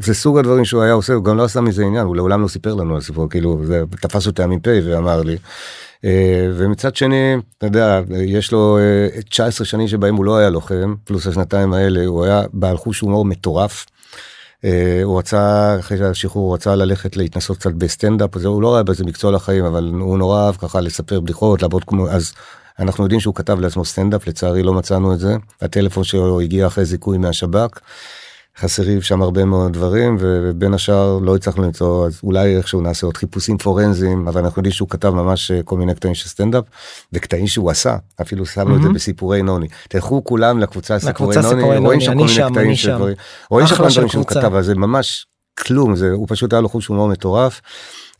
[0.00, 2.48] זה סוג הדברים שהוא היה עושה הוא גם לא עשה מזה עניין הוא לעולם לא
[2.48, 5.36] סיפר לנו על סיפור כאילו זה תפס אותי המ"פ ואמר לי.
[6.04, 8.78] אה, ומצד שני אתה יודע יש לו
[9.30, 13.00] 19 אה, שנים שבהם הוא לא היה לוחם פלוס השנתיים האלה הוא היה בעל חוש
[13.00, 13.86] הומור מטורף.
[15.04, 19.32] הוא רצה אחרי השחרור הוא רצה ללכת להתנסות קצת בסטנדאפ הוא לא ראה בזה מקצוע
[19.32, 22.32] לחיים אבל הוא נורא אהב ככה לספר בדיחות לעבוד כמו אז
[22.78, 25.36] אנחנו יודעים שהוא כתב לעצמו סטנדאפ לצערי לא מצאנו את זה.
[25.60, 27.80] הטלפון שלו הגיע אחרי זיכוי מהשב"כ.
[28.58, 33.16] חסרים שם הרבה מאוד דברים ובין השאר לא הצלחנו למצוא אז אולי איכשהו נעשה עוד
[33.16, 36.64] חיפושים פורנזיים אבל אנחנו יודעים שהוא כתב ממש אה, כל מיני קטעים של סטנדאפ
[37.12, 37.96] וקטעים שהוא עשה.
[38.20, 39.68] אפילו שמנו את זה בסיפורי נוני.
[39.88, 43.14] תלכו כולם לקבוצה סיפורי נוני רואים שם כל מיני קטעים של דברים.
[43.50, 45.26] רואים שם דברים שהוא כתב אז זה ממש
[45.58, 47.60] כלום זה הוא פשוט היה לו חוש הומור מטורף.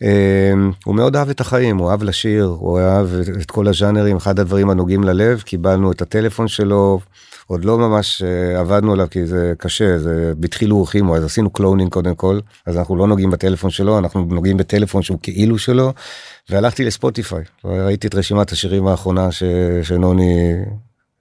[0.03, 3.09] אמ, הוא מאוד אהב את החיים הוא אהב לשיר הוא אהב
[3.43, 7.01] את כל הז'אנרים אחד הדברים הנוגעים ללב קיבלנו את הטלפון שלו
[7.47, 11.93] עוד לא ממש uh, עבדנו עליו כי זה קשה זה בדחילו ורחימו אז עשינו cloning
[11.93, 15.93] קודם כל אז אנחנו לא נוגעים בטלפון שלו אנחנו נוגעים בטלפון שהוא כאילו שלו
[16.51, 19.43] והלכתי לספוטיפיי ראיתי את רשימת השירים האחרונה ש...
[19.83, 20.53] שנוני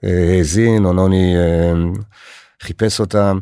[0.06, 0.08] uh,
[0.38, 2.00] האזין או נוני uh,
[2.62, 3.40] חיפש אותם.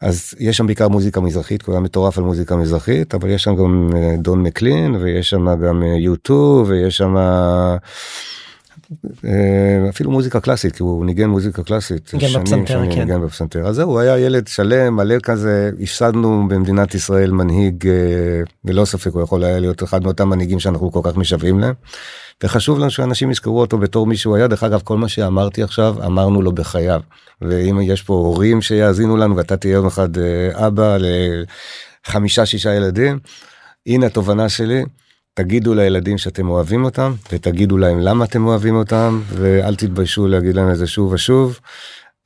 [0.00, 3.90] אז יש שם בעיקר מוזיקה מזרחית, כולם מטורף על מוזיקה מזרחית, אבל יש שם גם
[4.18, 7.76] דון מקלין ויש שם גם יוטו ויש שם אה,
[9.88, 13.90] אפילו מוזיקה קלאסית כי הוא ניגן מוזיקה קלאסית ניגן בפסנתר כן ניגן בפסנתר אז זהו
[13.90, 17.92] הוא היה ילד שלם מלא כזה הפסדנו במדינת ישראל מנהיג אה,
[18.64, 21.74] ללא ספק הוא יכול היה להיות אחד מאותם מנהיגים שאנחנו כל כך משוועים להם.
[22.42, 25.96] וחשוב לנו שאנשים יזכרו אותו בתור מי שהוא היה דרך אגב כל מה שאמרתי עכשיו
[26.06, 27.00] אמרנו לו בחייו
[27.42, 30.96] ואם יש פה הורים שיאזינו לנו ואתה תהיה יום אחד אה, אבא
[32.06, 33.18] לחמישה שישה ילדים
[33.86, 34.84] הנה התובנה שלי.
[35.36, 40.70] תגידו לילדים שאתם אוהבים אותם ותגידו להם למה אתם אוהבים אותם ואל תתביישו להגיד להם
[40.70, 41.60] את זה שוב ושוב.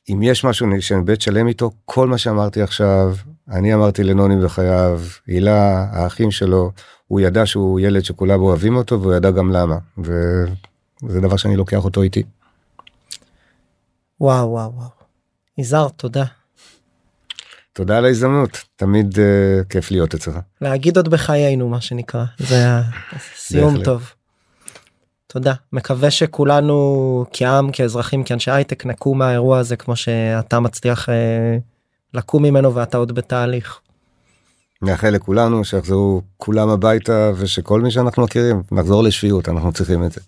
[0.08, 3.14] אם יש משהו שאני בית שלם איתו כל מה שאמרתי עכשיו
[3.48, 6.70] אני אמרתי לנוני בחייו הילה האחים שלו
[7.06, 11.84] הוא ידע שהוא ילד שכולם אוהבים אותו והוא ידע גם למה וזה דבר שאני לוקח
[11.84, 12.22] אותו איתי.
[14.20, 14.88] וואו וואו וואו.
[15.58, 16.24] יזהר תודה.
[17.80, 20.38] תודה על ההזדמנות תמיד uh, כיף להיות אצלך.
[20.60, 22.64] להגיד עוד בחיינו מה שנקרא זה
[23.36, 24.12] סיום טוב.
[25.26, 31.12] תודה מקווה שכולנו כעם כאזרחים כאנשי הייטק נקום מהאירוע הזה כמו שאתה מצליח uh,
[32.14, 33.80] לקום ממנו ואתה עוד בתהליך.
[34.82, 40.20] נאחל לכולנו שיחזרו כולם הביתה ושכל מי שאנחנו מכירים נחזור לשפיות אנחנו צריכים את זה.